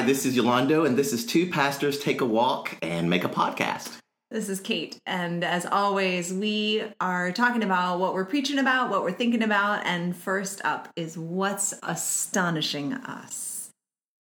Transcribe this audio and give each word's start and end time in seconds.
Hi, 0.00 0.06
this 0.06 0.24
is 0.24 0.34
Yolando, 0.34 0.86
and 0.86 0.96
this 0.96 1.12
is 1.12 1.26
Two 1.26 1.50
Pastors 1.50 1.98
Take 1.98 2.22
a 2.22 2.24
Walk 2.24 2.74
and 2.80 3.10
Make 3.10 3.22
a 3.22 3.28
Podcast. 3.28 3.98
This 4.30 4.48
is 4.48 4.58
Kate. 4.58 4.98
And 5.04 5.44
as 5.44 5.66
always, 5.66 6.32
we 6.32 6.84
are 7.02 7.32
talking 7.32 7.62
about 7.62 8.00
what 8.00 8.14
we're 8.14 8.24
preaching 8.24 8.58
about, 8.58 8.88
what 8.88 9.02
we're 9.02 9.12
thinking 9.12 9.42
about. 9.42 9.84
And 9.84 10.16
first 10.16 10.64
up 10.64 10.88
is 10.96 11.18
what's 11.18 11.74
astonishing 11.82 12.94
us. 12.94 13.72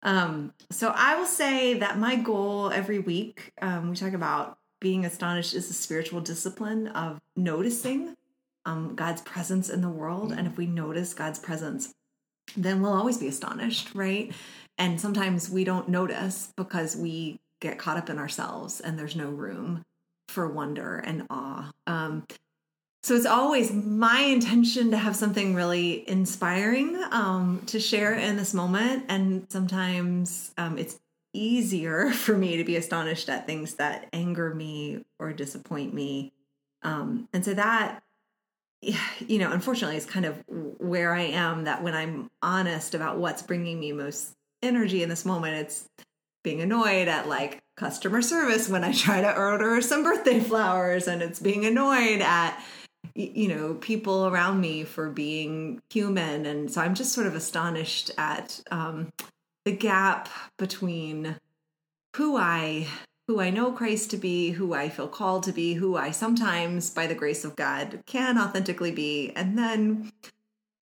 Um, 0.03 0.53
so 0.69 0.93
I 0.97 1.15
will 1.15 1.27
say 1.27 1.75
that 1.75 1.97
my 1.97 2.17
goal 2.17 2.73
every 2.73 2.99
week, 2.99 3.53
um, 3.63 3.91
we 3.91 3.95
talk 3.95 4.15
about 4.15 4.59
being 4.81 5.05
astonished 5.05 5.55
is 5.55 5.71
a 5.71 5.75
spiritual 5.75 6.21
discipline 6.21 6.89
of 6.89 7.21
noticing 7.37 8.17
um, 8.67 8.97
God's 8.97 9.23
presence 9.23 9.71
in 9.71 9.81
the 9.81 9.89
world. 9.89 10.33
And 10.33 10.49
if 10.49 10.57
we 10.57 10.67
notice 10.67 11.15
God's 11.15 11.39
presence, 11.39 11.95
then 12.57 12.83
we'll 12.83 12.95
always 12.95 13.19
be 13.19 13.29
astonished, 13.29 13.95
right? 13.95 14.33
And 14.79 15.01
sometimes 15.01 15.51
we 15.51 15.65
don't 15.65 15.89
notice 15.89 16.53
because 16.57 16.97
we 16.97 17.41
get 17.61 17.79
caught 17.79 17.97
up 17.97 18.09
in 18.09 18.19
ourselves 18.19 18.81
and 18.81 18.99
there's 18.99 19.17
no 19.17 19.29
room 19.29 19.85
for 20.29 20.49
wonder 20.49 20.99
and 20.99 21.27
awe. 21.29 21.73
Um, 21.87 22.25
so 23.03 23.15
it's 23.15 23.27
always 23.27 23.73
my 23.73 24.21
intention 24.21 24.91
to 24.91 24.99
have 24.99 25.17
something 25.17 25.55
really 25.55 26.09
inspiring 26.09 27.01
um, 27.11 27.63
to 27.67 27.81
share 27.81 28.13
in 28.13 28.37
this 28.37 28.53
moment. 28.53 29.05
And 29.09 29.47
sometimes 29.51 30.53
um, 30.59 30.79
it's 30.79 30.99
easier 31.33 32.11
for 32.13 32.37
me 32.37 32.57
to 32.57 32.65
be 32.65 32.77
astonished 32.77 33.29
at 33.29 33.47
things 33.47 33.75
that 33.75 34.09
anger 34.13 34.55
me 34.55 35.05
or 35.19 35.33
disappoint 35.33 35.95
me. 35.95 36.33
Um, 36.83 37.29
and 37.33 37.45
so 37.45 37.55
that, 37.55 38.03
you 38.81 39.39
know, 39.39 39.51
unfortunately, 39.51 39.97
is 39.97 40.07
kind 40.07 40.25
of 40.25 40.43
where 40.47 41.13
I 41.13 41.23
am 41.23 41.65
that 41.65 41.83
when 41.83 41.95
I'm 41.95 42.31
honest 42.43 42.95
about 42.95 43.19
what's 43.19 43.43
bringing 43.43 43.81
me 43.81 43.93
most 43.93 44.35
energy 44.63 45.03
in 45.03 45.09
this 45.09 45.25
moment, 45.25 45.57
it's 45.57 45.85
being 46.45 46.61
annoyed 46.61 47.09
at 47.09 47.29
like 47.29 47.59
customer 47.77 48.23
service 48.23 48.69
when 48.69 48.85
I 48.85 48.93
try 48.93 49.21
to 49.21 49.37
order 49.37 49.81
some 49.81 50.03
birthday 50.03 50.41
flowers, 50.41 51.09
and 51.09 51.23
it's 51.23 51.41
being 51.41 51.65
annoyed 51.65 52.21
at 52.21 52.61
you 53.15 53.49
know 53.49 53.75
people 53.75 54.27
around 54.27 54.61
me 54.61 54.85
for 54.85 55.11
being 55.11 55.81
human, 55.91 56.47
and 56.47 56.71
so 56.71 56.81
I'm 56.81 56.95
just 56.95 57.13
sort 57.13 57.27
of 57.27 57.35
astonished 57.35 58.11
at 58.19 58.61
um, 58.71 59.09
the 59.65 59.73
gap 59.73 60.29
between 60.59 61.37
who 62.17 62.37
I 62.37 62.87
who 63.29 63.41
I 63.41 63.51
know 63.51 63.73
Christ 63.73 64.11
to 64.13 64.17
be, 64.17 64.51
who 64.53 64.73
I 64.73 64.89
feel 64.89 65.07
called 65.07 65.43
to 65.45 65.53
be, 65.53 65.75
who 65.75 65.97
I 65.97 66.13
sometimes, 66.13 66.89
by 66.89 67.07
the 67.07 67.15
grace 67.15 67.45
of 67.45 67.57
God, 67.57 68.01
can 68.07 68.39
authentically 68.39 68.91
be, 68.91 69.33
and 69.37 69.59
then 69.59 70.11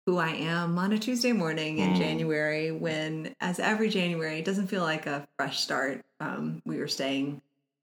who 0.08 0.18
I 0.20 0.30
am 0.30 0.80
on 0.80 0.94
a 0.94 0.98
Tuesday 0.98 1.34
morning 1.34 1.80
in 1.80 1.90
mm. 1.90 1.98
January 1.98 2.72
when, 2.72 3.36
as 3.42 3.60
every 3.60 3.90
January, 3.90 4.40
it 4.40 4.46
doesn't 4.46 4.68
feel 4.68 4.82
like 4.82 5.06
a 5.06 5.28
fresh 5.36 5.60
start. 5.60 6.06
Um, 6.22 6.62
we 6.66 6.80
were 6.80 6.88
staying 6.88 7.42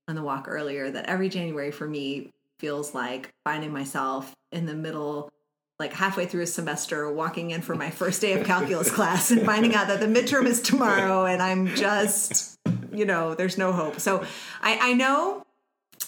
on 0.09 0.15
the 0.15 0.23
walk 0.23 0.47
earlier 0.49 0.91
that 0.91 1.05
every 1.05 1.29
January 1.29 1.71
for 1.71 1.87
me 1.87 2.33
feels 2.59 2.95
like 2.95 3.35
finding 3.45 3.75
myself 3.75 4.35
in 4.53 4.65
the 4.65 4.73
middle, 4.73 5.31
like 5.79 5.93
halfway 5.93 6.25
through 6.25 6.41
a 6.41 6.47
semester, 6.47 7.13
walking 7.13 7.51
in 7.51 7.61
for 7.61 7.75
my 7.75 7.91
first 7.91 8.23
day 8.23 8.33
of 8.33 8.47
calculus 8.47 8.91
class 8.95 9.31
and 9.31 9.43
finding 9.43 9.75
out 9.75 9.89
that 9.89 10.01
the 10.01 10.07
midterm 10.07 10.47
is 10.47 10.63
tomorrow 10.63 11.27
and 11.27 11.43
I'm 11.43 11.75
just, 11.77 12.59
you 12.91 13.05
know, 13.05 13.35
there's 13.35 13.59
no 13.59 13.71
hope. 13.71 14.01
So 14.01 14.25
I, 14.63 14.79
I 14.81 14.93
know 14.95 15.45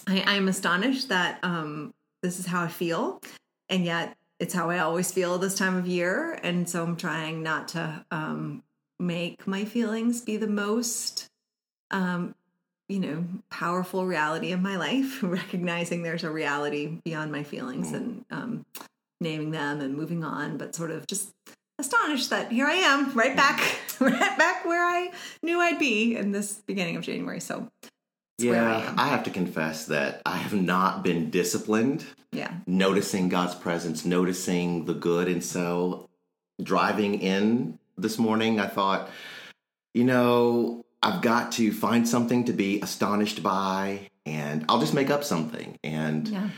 I, 0.06 0.24
I'm 0.26 0.48
astonished 0.48 1.10
that 1.10 1.40
um, 1.42 1.92
this 2.22 2.40
is 2.40 2.46
how 2.46 2.62
I 2.62 2.68
feel. 2.68 3.20
And 3.68 3.84
yet 3.84 4.16
it's 4.38 4.54
how 4.54 4.70
I 4.70 4.78
always 4.78 5.10
feel 5.12 5.38
this 5.38 5.54
time 5.54 5.76
of 5.76 5.86
year. 5.86 6.38
And 6.42 6.68
so 6.68 6.82
I'm 6.82 6.96
trying 6.96 7.42
not 7.42 7.68
to 7.68 8.04
um, 8.10 8.62
make 8.98 9.46
my 9.46 9.64
feelings 9.64 10.20
be 10.20 10.36
the 10.36 10.46
most, 10.46 11.28
um, 11.90 12.34
you 12.88 13.00
know, 13.00 13.24
powerful 13.50 14.06
reality 14.06 14.52
of 14.52 14.60
my 14.60 14.76
life, 14.76 15.18
recognizing 15.22 16.02
there's 16.02 16.24
a 16.24 16.30
reality 16.30 16.98
beyond 17.04 17.32
my 17.32 17.42
feelings 17.42 17.92
mm. 17.92 17.96
and 17.96 18.24
um, 18.30 18.66
naming 19.20 19.50
them 19.50 19.80
and 19.80 19.96
moving 19.96 20.22
on, 20.22 20.58
but 20.58 20.74
sort 20.74 20.90
of 20.90 21.06
just 21.06 21.32
astonished 21.78 22.30
that 22.30 22.52
here 22.52 22.66
I 22.66 22.74
am, 22.74 23.12
right 23.12 23.36
back, 23.36 23.78
right 24.00 24.38
back 24.38 24.64
where 24.64 24.84
I 24.84 25.10
knew 25.42 25.60
I'd 25.60 25.78
be 25.78 26.16
in 26.16 26.32
this 26.32 26.54
beginning 26.66 26.96
of 26.96 27.02
January. 27.02 27.40
So 27.40 27.70
yeah, 28.38 28.94
I, 28.96 29.04
I, 29.04 29.08
have 29.08 29.24
to 29.24 29.30
confess 29.30 29.86
that 29.86 30.20
I 30.26 30.36
have 30.36 30.52
not 30.52 31.02
been 31.02 31.30
disciplined. 31.30 32.04
Yeah. 32.32 32.52
Noticing 32.66 33.28
God's 33.28 33.54
presence, 33.54 34.04
noticing 34.04 34.84
the 34.84 34.92
good. 34.92 35.28
And 35.28 35.42
so 35.42 36.10
driving 36.62 37.20
in 37.20 37.78
this 37.96 38.18
morning, 38.18 38.60
I 38.60 38.66
thought, 38.66 39.08
you 39.94 40.04
know, 40.04 40.84
I've 41.02 41.22
got 41.22 41.52
to 41.52 41.72
find 41.72 42.06
something 42.06 42.44
to 42.44 42.52
be 42.52 42.80
astonished 42.82 43.42
by, 43.42 44.10
and 44.26 44.66
I'll 44.68 44.80
just 44.80 44.92
make 44.92 45.08
up 45.08 45.24
something. 45.24 45.78
And 45.82 46.28
yeah. 46.28 46.50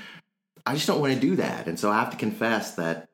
I 0.66 0.74
just 0.74 0.88
don't 0.88 1.00
want 1.00 1.14
to 1.14 1.20
do 1.20 1.36
that. 1.36 1.68
And 1.68 1.78
so 1.78 1.90
I 1.90 2.00
have 2.00 2.10
to 2.10 2.16
confess 2.16 2.74
that 2.74 3.08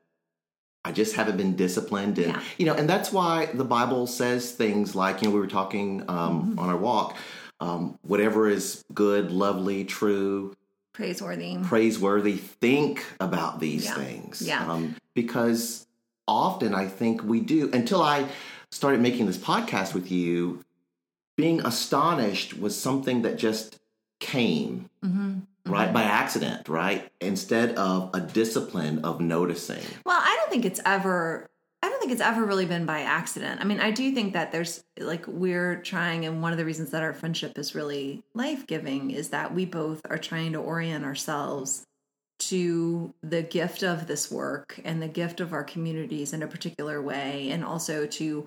I 0.87 0.93
just 0.93 1.17
haven't 1.17 1.37
been 1.37 1.55
disciplined. 1.55 2.19
And, 2.19 2.33
yeah. 2.33 2.43
you 2.57 2.65
know, 2.65 2.75
and 2.75 2.89
that's 2.89 3.13
why 3.13 3.47
the 3.47 3.65
Bible 3.65 4.07
says 4.07 4.53
things 4.53 4.95
like, 4.95 5.21
you 5.21 5.29
know, 5.29 5.35
we 5.35 5.41
were 5.41 5.47
talking 5.47 6.03
um, 6.09 6.43
mm-hmm. 6.43 6.59
on 6.59 6.71
our 6.71 6.77
walk 6.77 7.17
um, 7.60 7.98
whatever 8.03 8.48
is 8.48 8.84
good, 8.92 9.31
lovely, 9.31 9.84
true, 9.84 10.54
praiseworthy, 10.92 11.59
praiseworthy. 11.62 12.37
Think 12.37 13.04
about 13.20 13.60
these 13.60 13.84
yeah. 13.84 13.94
things, 13.94 14.42
yeah. 14.42 14.70
Um, 14.70 14.97
because 15.15 15.87
often 16.26 16.75
I 16.75 16.87
think 16.87 17.22
we 17.22 17.41
do. 17.41 17.70
Until 17.72 18.03
I 18.03 18.26
started 18.70 19.00
making 19.00 19.26
this 19.26 19.38
podcast 19.38 19.94
with 19.94 20.10
you, 20.10 20.65
being 21.37 21.60
astonished 21.65 22.59
was 22.59 22.78
something 22.78 23.22
that 23.22 23.37
just 23.38 23.78
came. 24.21 24.88
Mm-hmm. 25.04 25.41
Right, 25.66 25.86
mm-hmm. 25.86 25.94
by 25.94 26.03
accident, 26.03 26.69
right? 26.69 27.10
Instead 27.22 27.76
of 27.76 28.10
a 28.12 28.21
discipline 28.21 29.03
of 29.03 29.22
noticing. 29.22 29.82
Well, 30.04 30.21
I 30.21 30.36
don't 30.38 30.50
think 30.50 30.66
it's 30.66 30.81
ever 30.84 31.48
think 32.04 32.12
it's 32.12 32.26
ever 32.26 32.44
really 32.44 32.66
been 32.66 32.84
by 32.84 33.00
accident. 33.00 33.62
I 33.62 33.65
mean, 33.65 33.81
I 33.81 33.91
do 33.91 34.12
think 34.12 34.34
that 34.34 34.53
there's 34.53 34.84
like 34.98 35.26
we're 35.26 35.76
trying, 35.76 36.26
and 36.26 36.42
one 36.42 36.53
of 36.53 36.59
the 36.59 36.65
reasons 36.66 36.91
that 36.91 37.03
our 37.03 37.15
friendship 37.15 37.59
is 37.59 37.75
really 37.75 38.22
life 38.34 38.66
giving 38.66 39.10
is 39.10 39.31
that 39.31 39.54
we 39.54 39.65
both 39.65 40.03
are 40.10 40.19
trying 40.19 40.53
to 40.53 40.59
orient 40.59 41.03
ourselves 41.03 41.87
to 42.41 43.15
the 43.22 43.42
gift 43.42 43.82
of 43.82 44.06
this 44.06 44.31
work 44.31 44.78
and 44.84 45.00
the 45.00 45.09
gift 45.09 45.41
of 45.41 45.54
our 45.54 45.65
communities 45.65 46.34
in 46.34 46.42
a 46.42 46.47
particular 46.47 47.00
way, 47.00 47.48
and 47.50 47.65
also 47.65 48.06
to 48.06 48.47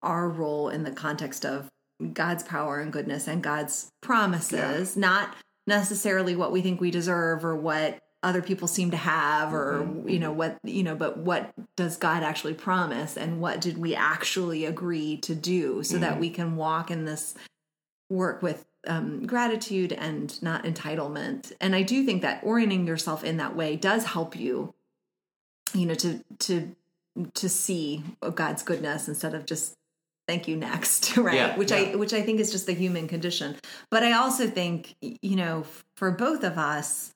our 0.00 0.28
role 0.28 0.68
in 0.68 0.84
the 0.84 0.92
context 0.92 1.44
of 1.44 1.68
God's 2.12 2.44
power 2.44 2.78
and 2.78 2.92
goodness 2.92 3.26
and 3.26 3.42
God's 3.42 3.90
promises, 4.00 4.94
yeah. 4.94 5.00
not 5.00 5.36
necessarily 5.66 6.36
what 6.36 6.52
we 6.52 6.60
think 6.60 6.80
we 6.80 6.92
deserve 6.92 7.44
or 7.44 7.56
what 7.56 7.98
other 8.22 8.42
people 8.42 8.68
seem 8.68 8.90
to 8.90 8.96
have 8.96 9.52
or 9.52 9.80
mm-hmm. 9.82 10.08
you 10.08 10.18
know 10.18 10.32
what 10.32 10.58
you 10.64 10.82
know 10.82 10.94
but 10.94 11.18
what 11.18 11.52
does 11.76 11.96
god 11.96 12.22
actually 12.22 12.54
promise 12.54 13.16
and 13.16 13.40
what 13.40 13.60
did 13.60 13.78
we 13.78 13.94
actually 13.94 14.64
agree 14.64 15.16
to 15.16 15.34
do 15.34 15.82
so 15.82 15.94
mm-hmm. 15.94 16.02
that 16.02 16.20
we 16.20 16.30
can 16.30 16.56
walk 16.56 16.90
in 16.90 17.04
this 17.04 17.34
work 18.10 18.42
with 18.42 18.64
um, 18.86 19.26
gratitude 19.26 19.92
and 19.92 20.40
not 20.42 20.64
entitlement 20.64 21.52
and 21.60 21.74
i 21.74 21.82
do 21.82 22.04
think 22.04 22.22
that 22.22 22.42
orienting 22.44 22.86
yourself 22.86 23.24
in 23.24 23.36
that 23.36 23.56
way 23.56 23.76
does 23.76 24.04
help 24.04 24.36
you 24.36 24.74
you 25.74 25.86
know 25.86 25.94
to 25.94 26.22
to 26.38 26.74
to 27.34 27.48
see 27.48 28.02
god's 28.34 28.62
goodness 28.62 29.08
instead 29.08 29.34
of 29.34 29.46
just 29.46 29.74
thank 30.26 30.48
you 30.48 30.56
next 30.56 31.16
right 31.16 31.34
yeah, 31.34 31.56
which 31.56 31.70
yeah. 31.70 31.78
i 31.78 31.94
which 31.96 32.12
i 32.12 32.22
think 32.22 32.40
is 32.40 32.50
just 32.50 32.66
the 32.66 32.72
human 32.72 33.06
condition 33.06 33.56
but 33.90 34.02
i 34.02 34.12
also 34.12 34.48
think 34.48 34.96
you 35.00 35.36
know 35.36 35.64
for 35.96 36.10
both 36.10 36.42
of 36.42 36.58
us 36.58 37.12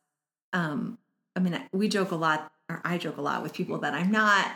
um, 0.53 0.99
I 1.37 1.41
mean, 1.41 1.61
we 1.73 1.89
joke 1.89 2.11
a 2.11 2.17
lot, 2.17 2.51
or 2.69 2.81
I 2.85 2.99
joke 2.99 3.19
a 3.19 3.23
lot 3.23 3.43
with 3.43 3.53
people 3.53 3.79
that 3.79 3.95
I'm 3.95 4.11
not, 4.11 4.51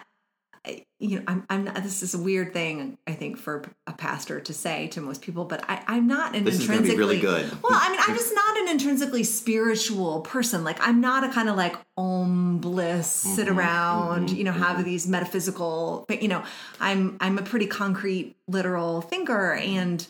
you 0.98 1.18
know, 1.18 1.24
I'm, 1.26 1.46
I'm 1.48 1.64
not, 1.64 1.76
this 1.76 2.02
is 2.02 2.14
a 2.14 2.18
weird 2.18 2.52
thing, 2.52 2.98
I 3.06 3.12
think, 3.12 3.38
for 3.38 3.62
a 3.86 3.92
pastor 3.92 4.40
to 4.40 4.52
say 4.52 4.88
to 4.88 5.00
most 5.00 5.22
people, 5.22 5.44
but 5.44 5.64
I, 5.68 5.82
I'm 5.86 6.06
not 6.06 6.34
an 6.36 6.44
this 6.44 6.60
intrinsically, 6.60 6.96
really 6.96 7.20
good. 7.20 7.50
well, 7.62 7.72
I 7.72 7.90
mean, 7.90 8.00
I'm 8.06 8.14
just 8.14 8.34
not 8.34 8.58
an 8.58 8.68
intrinsically 8.68 9.24
spiritual 9.24 10.20
person. 10.20 10.64
Like, 10.64 10.76
I'm 10.80 11.00
not 11.00 11.24
a 11.24 11.30
kind 11.30 11.48
of 11.48 11.56
like 11.56 11.76
om 11.96 12.58
bliss, 12.58 13.10
sit 13.10 13.46
mm-hmm, 13.46 13.58
around, 13.58 14.28
mm-hmm, 14.28 14.36
you 14.36 14.44
know, 14.44 14.52
have 14.52 14.76
mm-hmm. 14.76 14.84
these 14.84 15.06
metaphysical, 15.06 16.04
but 16.08 16.22
you 16.22 16.28
know, 16.28 16.44
I'm, 16.78 17.16
I'm 17.20 17.38
a 17.38 17.42
pretty 17.42 17.66
concrete, 17.66 18.36
literal 18.46 19.00
thinker. 19.00 19.54
And, 19.54 20.06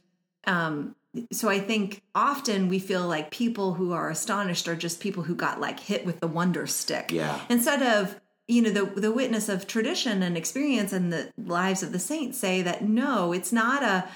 um, 0.47 0.97
so 1.33 1.49
I 1.49 1.59
think 1.59 2.03
often 2.15 2.69
we 2.69 2.79
feel 2.79 3.07
like 3.07 3.31
people 3.31 3.75
who 3.75 3.93
are 3.93 4.11
astonished 4.11 4.69
are 4.69 4.77
just 4.77 5.01
people 5.01 5.25
who 5.25 5.35
got 5.35 5.61
like 5.61 5.81
hit 5.81 6.07
with 6.07 6.21
the 6.21 6.27
wonder 6.27 6.67
stick. 6.67 7.11
Yeah. 7.11 7.41
Instead 7.49 7.83
of 7.83 8.21
you 8.47 8.63
know 8.63 8.71
the 8.71 8.85
the 9.01 9.13
witness 9.13 9.49
of 9.49 9.67
tradition 9.67 10.23
and 10.23 10.37
experience 10.37 10.93
and 10.93 11.13
the 11.13 11.33
lives 11.37 11.83
of 11.83 11.93
the 11.93 11.99
saints 11.99 12.39
say 12.39 12.63
that 12.63 12.83
no, 12.83 13.33
it's 13.33 13.53
not 13.53 13.83
a 13.83 14.09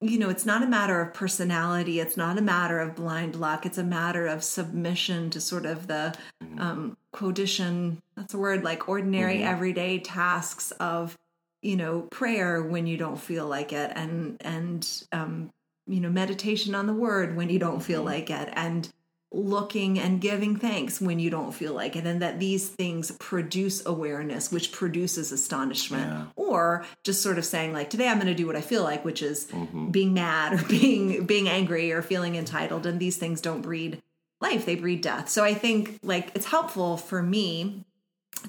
you 0.00 0.18
know 0.18 0.28
it's 0.28 0.44
not 0.44 0.62
a 0.62 0.66
matter 0.66 1.00
of 1.00 1.14
personality 1.14 2.00
it's 2.00 2.18
not 2.18 2.36
a 2.36 2.42
matter 2.42 2.80
of 2.80 2.94
blind 2.94 3.34
luck 3.34 3.64
it's 3.64 3.78
a 3.78 3.82
matter 3.82 4.26
of 4.26 4.44
submission 4.44 5.30
to 5.30 5.40
sort 5.40 5.64
of 5.64 5.86
the 5.86 6.14
mm-hmm. 6.42 6.60
um 6.60 6.96
quotidian 7.12 8.02
that's 8.14 8.34
a 8.34 8.38
word 8.38 8.62
like 8.62 8.90
ordinary 8.90 9.36
mm-hmm. 9.36 9.48
everyday 9.48 9.98
tasks 9.98 10.70
of 10.72 11.16
you 11.62 11.76
know 11.76 12.02
prayer 12.02 12.62
when 12.62 12.86
you 12.86 12.98
don't 12.98 13.18
feel 13.18 13.46
like 13.46 13.72
it 13.72 13.90
and 13.94 14.36
and 14.42 15.04
um 15.12 15.50
you 15.86 16.00
know 16.00 16.10
meditation 16.10 16.74
on 16.74 16.86
the 16.86 16.92
word 16.92 17.36
when 17.36 17.48
you 17.50 17.58
don't 17.58 17.80
feel 17.80 18.00
Mm-hmm. 18.00 18.08
like 18.14 18.30
it 18.30 18.48
and 18.54 18.88
looking 19.32 19.98
and 19.98 20.20
giving 20.20 20.56
thanks 20.56 21.00
when 21.00 21.18
you 21.18 21.28
don't 21.30 21.52
feel 21.52 21.74
like 21.74 21.96
it 21.96 22.06
and 22.06 22.22
that 22.22 22.38
these 22.38 22.68
things 22.68 23.10
produce 23.18 23.84
awareness 23.84 24.52
which 24.52 24.70
produces 24.72 25.32
astonishment 25.32 26.06
Yeah. 26.10 26.24
or 26.36 26.86
just 27.04 27.22
sort 27.22 27.36
of 27.36 27.44
saying 27.44 27.72
like 27.72 27.90
today 27.90 28.08
i'm 28.08 28.16
going 28.18 28.28
to 28.28 28.34
do 28.34 28.46
what 28.46 28.56
i 28.56 28.60
feel 28.60 28.82
like 28.84 29.04
which 29.04 29.22
is 29.22 29.46
Mm-hmm. 29.46 29.90
being 29.90 30.14
mad 30.14 30.52
or 30.54 30.64
being 30.68 31.26
being 31.26 31.48
angry 31.48 31.90
or 31.92 32.02
feeling 32.02 32.36
entitled 32.36 32.86
and 32.86 33.00
these 33.00 33.16
things 33.16 33.40
don't 33.40 33.62
breed 33.62 34.00
life 34.40 34.64
they 34.64 34.76
breed 34.76 35.00
death 35.00 35.28
so 35.28 35.42
i 35.44 35.52
think 35.54 35.98
like 36.02 36.30
it's 36.34 36.46
helpful 36.46 36.96
for 36.96 37.20
me 37.22 37.84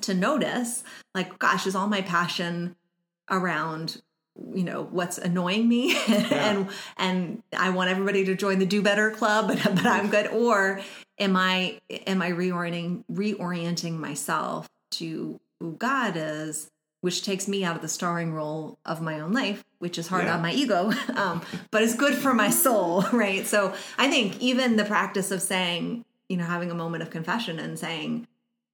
to 0.01 0.13
notice 0.13 0.83
like 1.15 1.39
gosh 1.39 1.65
is 1.65 1.75
all 1.75 1.87
my 1.87 2.01
passion 2.01 2.75
around 3.29 4.01
you 4.53 4.63
know 4.63 4.87
what's 4.91 5.17
annoying 5.17 5.67
me. 5.67 5.95
And 6.07 6.69
and 6.97 7.43
I 7.57 7.69
want 7.71 7.89
everybody 7.89 8.25
to 8.25 8.35
join 8.35 8.59
the 8.59 8.65
do 8.65 8.81
better 8.81 9.11
club 9.11 9.47
but 9.47 9.63
but 9.75 9.85
I'm 9.85 10.09
good. 10.09 10.27
Or 10.27 10.81
am 11.19 11.35
I 11.35 11.79
am 12.05 12.21
I 12.21 12.31
reorienting 12.31 13.03
reorienting 13.11 13.93
myself 13.97 14.67
to 14.91 15.39
who 15.59 15.73
God 15.73 16.13
is 16.15 16.69
which 17.01 17.23
takes 17.23 17.47
me 17.47 17.63
out 17.63 17.75
of 17.75 17.81
the 17.81 17.87
starring 17.87 18.33
role 18.33 18.79
of 18.85 19.01
my 19.01 19.19
own 19.19 19.31
life 19.31 19.63
which 19.79 19.97
is 19.97 20.07
hard 20.07 20.25
Yeah. 20.25 20.35
on 20.35 20.41
my 20.41 20.51
ego 20.51 20.91
um, 21.15 21.41
but 21.71 21.83
it's 21.83 21.95
good 21.95 22.15
for 22.15 22.33
my 22.33 22.49
soul 22.49 23.03
right? 23.13 23.45
So 23.47 23.73
I 23.97 24.09
think 24.09 24.39
even 24.41 24.75
the 24.75 24.85
practice 24.85 25.31
of 25.31 25.41
saying 25.41 26.05
you 26.29 26.37
know 26.37 26.45
having 26.45 26.71
a 26.71 26.75
moment 26.75 27.03
of 27.03 27.09
confession 27.09 27.59
and 27.59 27.77
saying 27.79 28.27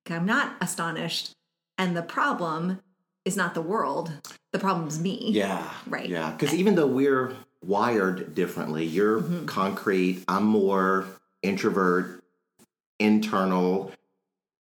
"Okay, 0.05 0.15
I'm 0.15 0.25
not 0.25 0.55
astonished. 0.61 1.33
And 1.77 1.95
the 1.97 2.01
problem 2.03 2.81
is 3.25 3.35
not 3.37 3.53
the 3.53 3.61
world 3.61 4.11
the 4.51 4.59
problem's 4.59 4.99
me 4.99 5.31
Yeah. 5.31 5.67
Right. 5.87 6.07
Yeah. 6.07 6.31
Because 6.31 6.53
even 6.53 6.75
though 6.75 6.87
we're 6.87 7.35
wired 7.65 8.35
differently, 8.35 8.85
you're 8.85 9.21
Mm-hmm. 9.21 9.45
concrete, 9.45 10.23
I'm 10.27 10.43
more 10.45 11.05
introvert, 11.41 12.23
internal. 12.99 13.91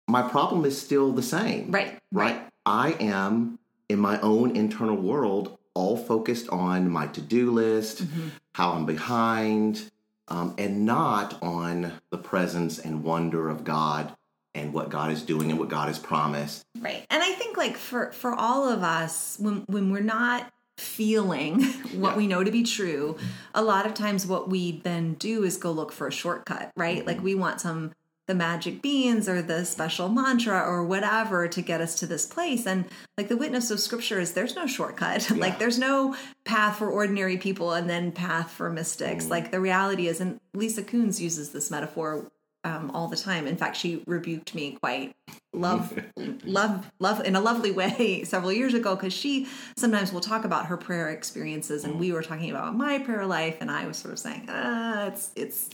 My 0.08 0.22
problem 0.28 0.66
is 0.66 0.80
still 0.82 1.12
the 1.12 1.22
same. 1.22 1.72
Right. 1.72 2.00
Right. 2.12 2.42
I 2.66 2.94
am 3.00 3.60
in 3.90 4.00
my 4.00 4.20
own 4.22 4.56
internal 4.56 4.96
world, 4.98 5.58
all 5.76 5.96
focused 5.96 6.50
on 6.50 6.90
my 6.90 7.08
to 7.08 7.22
do 7.22 7.52
list, 7.52 8.04
Mm-hmm. 8.04 8.28
how 8.56 8.72
I'm 8.74 8.86
behind, 8.86 9.92
um, 10.28 10.56
and 10.58 10.86
not 10.86 11.42
on 11.44 11.94
the 12.10 12.18
presence 12.18 12.80
and 12.80 13.04
wonder 13.04 13.48
of 13.50 13.64
God 13.64 14.16
and 14.58 14.74
what 14.74 14.90
God 14.90 15.12
is 15.12 15.22
doing 15.22 15.52
and 15.52 15.60
what 15.60 15.70
God 15.70 15.88
has 15.88 16.00
promised. 16.00 16.64
Right. 16.80 17.06
And 17.10 17.24
I 17.24 17.32
think 17.34 17.58
like 17.58 17.78
for 17.78 18.12
for 18.12 18.34
all 18.34 18.68
of 18.68 18.84
us 18.84 19.38
when 19.40 19.64
when 19.68 19.92
we're 19.92 20.02
not 20.02 20.52
feeling 20.78 21.64
what 21.94 22.18
we 22.18 22.28
know 22.28 22.44
to 22.44 22.52
be 22.52 22.64
true, 22.64 23.18
a 23.54 23.62
lot 23.62 23.86
of 23.86 23.94
times 23.94 24.26
what 24.26 24.50
we 24.50 24.80
then 24.80 25.14
do 25.16 25.44
is 25.44 25.58
go 25.58 25.72
look 25.72 25.92
for 25.92 26.08
a 26.08 26.12
shortcut, 26.12 26.72
right? 26.76 27.06
Like 27.06 27.22
we 27.22 27.36
want 27.36 27.62
some 27.62 27.92
the 28.28 28.36
magic 28.36 28.82
beans 28.82 29.30
or 29.30 29.42
the 29.42 29.64
special 29.64 30.10
mantra 30.10 30.60
or 30.60 30.84
whatever 30.84 31.48
to 31.48 31.62
get 31.62 31.80
us 31.80 31.96
to 31.96 32.06
this 32.06 32.26
place 32.26 32.68
and 32.68 32.84
like 33.18 33.30
the 33.30 33.38
witness 33.38 33.72
of 33.72 33.80
scripture 33.80 34.20
is 34.20 34.34
there's 34.34 34.54
no 34.54 34.68
shortcut 34.68 35.32
like 35.38 35.58
there's 35.60 35.80
no 35.80 36.14
path 36.44 36.78
for 36.78 36.90
ordinary 36.90 37.38
people 37.38 37.72
and 37.72 37.90
then 37.90 38.12
path 38.12 38.52
for 38.52 38.70
mystics 38.70 39.24
mm-hmm. 39.24 39.32
like 39.32 39.52
the 39.52 39.62
reality 39.62 40.08
is 40.10 40.20
and 40.20 40.42
lisa 40.54 40.84
coons 40.84 41.22
uses 41.22 41.52
this 41.52 41.72
metaphor 41.72 42.30
um, 42.68 42.92
all 42.94 43.08
the 43.08 43.16
time. 43.16 43.48
In 43.48 43.56
fact, 43.56 43.78
she 43.78 44.04
rebuked 44.06 44.54
me 44.54 44.78
quite 44.82 45.16
love, 45.54 45.98
love, 46.44 46.92
love 47.00 47.26
in 47.26 47.36
a 47.36 47.40
lovely 47.40 47.72
way 47.72 48.24
several 48.26 48.52
years 48.52 48.74
ago 48.74 48.96
because 48.96 49.14
she 49.14 49.48
sometimes 49.78 50.12
will 50.12 50.22
talk 50.22 50.44
about 50.44 50.66
her 50.66 50.78
prayer 50.78 51.10
experiences, 51.10 51.86
and 51.86 52.00
we 52.00 52.12
were 52.12 52.22
talking 52.22 52.50
about 52.52 52.76
my 52.76 53.00
prayer 53.00 53.26
life, 53.26 53.58
and 53.62 53.72
I 53.72 53.88
was 53.88 53.98
sort 53.98 54.14
of 54.14 54.20
saying, 54.20 54.48
ah, 54.50 55.08
it's 55.08 55.32
it's 55.36 55.70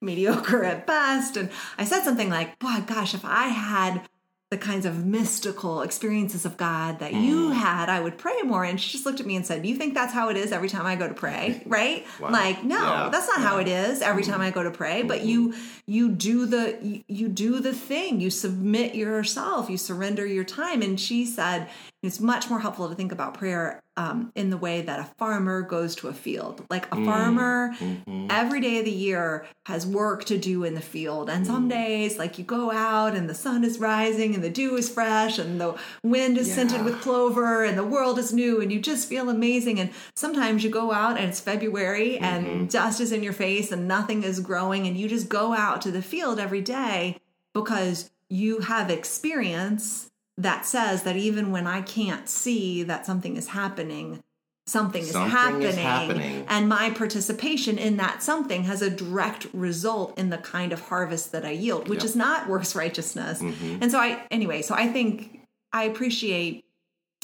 mediocre 0.00 0.64
at 0.64 0.86
best, 0.86 1.36
and 1.36 1.50
I 1.76 1.84
said 1.84 2.02
something 2.02 2.30
like, 2.30 2.58
"Boy, 2.58 2.82
gosh, 2.86 3.14
if 3.14 3.24
I 3.24 3.48
had." 3.48 4.08
The 4.50 4.56
kinds 4.56 4.86
of 4.86 5.04
mystical 5.04 5.82
experiences 5.82 6.46
of 6.46 6.56
God 6.56 7.00
that 7.00 7.12
you 7.12 7.50
mm. 7.50 7.54
had, 7.54 7.90
I 7.90 8.00
would 8.00 8.16
pray 8.16 8.40
more. 8.42 8.64
And 8.64 8.80
she 8.80 8.92
just 8.92 9.04
looked 9.04 9.20
at 9.20 9.26
me 9.26 9.36
and 9.36 9.46
said, 9.46 9.66
You 9.66 9.76
think 9.76 9.92
that's 9.92 10.12
how 10.12 10.30
it 10.30 10.38
is 10.38 10.52
every 10.52 10.70
time 10.70 10.86
I 10.86 10.96
go 10.96 11.06
to 11.06 11.14
pray? 11.14 11.62
Right? 11.66 12.06
Wow. 12.18 12.30
Like, 12.30 12.64
no, 12.64 12.78
Yeah. 12.78 13.08
that's 13.12 13.28
not 13.28 13.40
how 13.40 13.58
it 13.58 13.68
is 13.68 14.00
every 14.00 14.22
mm-hmm. 14.22 14.32
time 14.32 14.40
I 14.40 14.50
go 14.50 14.62
to 14.62 14.70
pray. 14.70 15.02
But 15.02 15.18
mm-hmm. 15.18 15.28
you 15.28 15.54
you 15.86 16.08
do 16.08 16.46
the 16.46 16.78
you, 16.80 17.04
you 17.08 17.28
do 17.28 17.60
the 17.60 17.74
thing. 17.74 18.20
You 18.20 18.30
submit 18.30 18.94
yourself. 18.94 19.68
You 19.68 19.76
surrender 19.76 20.24
your 20.24 20.44
time. 20.44 20.80
And 20.80 20.98
she 20.98 21.26
said 21.26 21.68
it's 22.02 22.20
much 22.20 22.48
more 22.48 22.60
helpful 22.60 22.88
to 22.88 22.94
think 22.94 23.12
about 23.12 23.34
prayer 23.34 23.82
um, 23.98 24.30
in 24.36 24.50
the 24.50 24.56
way 24.56 24.80
that 24.80 25.00
a 25.00 25.04
farmer 25.18 25.60
goes 25.60 25.96
to 25.96 26.06
a 26.06 26.12
field. 26.12 26.64
Like 26.70 26.86
a 26.86 26.96
mm, 26.96 27.04
farmer, 27.04 27.74
mm-hmm. 27.80 28.28
every 28.30 28.60
day 28.60 28.78
of 28.78 28.84
the 28.84 28.92
year 28.92 29.44
has 29.66 29.84
work 29.84 30.24
to 30.26 30.38
do 30.38 30.62
in 30.62 30.74
the 30.74 30.80
field. 30.80 31.28
And 31.28 31.44
some 31.44 31.66
mm. 31.66 31.70
days, 31.70 32.16
like 32.16 32.38
you 32.38 32.44
go 32.44 32.70
out 32.70 33.16
and 33.16 33.28
the 33.28 33.34
sun 33.34 33.64
is 33.64 33.80
rising 33.80 34.36
and 34.36 34.44
the 34.44 34.50
dew 34.50 34.76
is 34.76 34.88
fresh 34.88 35.40
and 35.40 35.60
the 35.60 35.76
wind 36.04 36.38
is 36.38 36.54
scented 36.54 36.84
with 36.84 37.00
clover 37.00 37.64
and 37.64 37.76
the 37.76 37.84
world 37.84 38.20
is 38.20 38.32
new 38.32 38.60
and 38.60 38.70
you 38.70 38.78
just 38.78 39.08
feel 39.08 39.28
amazing. 39.28 39.80
And 39.80 39.90
sometimes 40.14 40.62
you 40.62 40.70
go 40.70 40.92
out 40.92 41.18
and 41.18 41.30
it's 41.30 41.40
February 41.40 42.18
and 42.18 42.46
mm-hmm. 42.46 42.66
dust 42.66 43.00
is 43.00 43.10
in 43.10 43.24
your 43.24 43.32
face 43.32 43.72
and 43.72 43.88
nothing 43.88 44.22
is 44.22 44.38
growing 44.38 44.86
and 44.86 44.96
you 44.96 45.08
just 45.08 45.28
go 45.28 45.52
out 45.52 45.82
to 45.82 45.90
the 45.90 46.02
field 46.02 46.38
every 46.38 46.60
day 46.60 47.18
because 47.52 48.10
you 48.28 48.60
have 48.60 48.90
experience 48.90 50.07
that 50.38 50.64
says 50.64 51.02
that 51.02 51.16
even 51.16 51.50
when 51.50 51.66
I 51.66 51.82
can't 51.82 52.28
see 52.28 52.82
that 52.84 53.04
something 53.04 53.36
is 53.36 53.48
happening, 53.48 54.22
something, 54.66 55.02
is, 55.02 55.12
happening, 55.14 55.62
is 55.62 55.76
happening. 55.76 56.44
and 56.48 56.68
my 56.68 56.90
participation 56.90 57.76
in 57.76 57.96
that 57.96 58.22
something 58.22 58.64
has 58.64 58.80
a 58.80 58.88
direct 58.90 59.46
result 59.52 60.16
in 60.18 60.30
the 60.30 60.38
kind 60.38 60.72
of 60.72 60.80
harvest 60.82 61.32
that 61.32 61.44
I 61.44 61.50
yield, 61.50 61.88
which 61.88 62.00
Yep. 62.02 62.04
is 62.04 62.16
not 62.16 62.48
works 62.48 62.76
righteousness. 62.76 63.40
Mhm. 63.40 63.78
And 63.82 63.90
so 63.90 63.98
I 63.98 64.22
anyway, 64.30 64.62
so 64.62 64.74
I 64.74 64.86
think 64.86 65.40
I 65.72 65.84
appreciate 65.84 66.64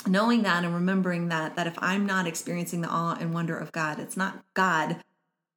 knowing 0.06 0.42
that 0.42 0.64
and 0.64 0.74
remembering 0.74 1.28
that 1.28 1.54
that 1.56 1.66
if 1.66 1.74
I'm 1.78 2.04
not 2.06 2.26
experiencing 2.26 2.80
the 2.80 2.88
awe 2.88 3.16
and 3.20 3.32
wonder 3.32 3.56
of 3.56 3.70
God, 3.72 4.00
it's 4.00 4.16
not 4.16 4.42
God 4.54 4.96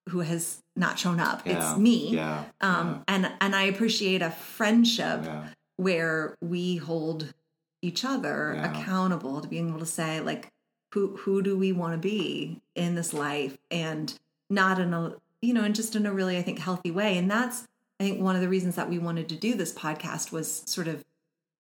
who 0.10 0.20
has 0.22 0.62
not 0.76 1.00
shown 1.00 1.20
up. 1.20 1.42
Yeah. 1.46 1.72
It's 1.72 1.80
me. 1.80 2.10
Yeah. 2.12 2.44
Um 2.62 3.04
and 3.08 3.32
and 3.42 3.56
I 3.56 3.64
appreciate 3.64 4.22
a 4.22 4.30
friendship 4.32 5.22
yeah. 5.24 5.48
where 5.78 6.38
we 6.42 6.76
hold 6.78 7.34
each 7.82 8.04
other 8.06 8.54
Yeah. 8.56 8.72
accountable 8.72 9.42
to 9.42 9.48
being 9.48 9.70
able 9.70 9.80
to 9.80 9.86
say 9.86 10.20
like 10.20 10.50
who 10.94 11.18
who 11.18 11.42
do 11.42 11.58
we 11.58 11.72
want 11.72 11.94
to 11.94 11.98
be 12.00 12.62
in 12.76 12.96
this 12.96 13.14
life 13.14 13.58
and 13.70 14.14
not 14.50 14.80
in 14.80 14.94
a 14.94 15.14
you 15.42 15.54
know 15.54 15.64
and 15.64 15.76
just 15.76 15.96
in 15.96 16.06
a 16.06 16.12
really 16.14 16.38
i 16.38 16.42
think 16.42 16.60
healthy 16.60 16.90
way 16.92 17.18
and 17.18 17.30
that's 17.30 17.66
i 18.00 18.04
think 18.04 18.20
one 18.22 18.36
of 18.36 18.42
the 18.42 18.50
reasons 18.50 18.76
that 18.76 18.90
we 18.90 18.98
wanted 18.98 19.30
to 19.30 19.36
do 19.36 19.54
this 19.54 19.74
podcast 19.74 20.32
was 20.32 20.64
sort 20.66 20.88
of 20.88 21.04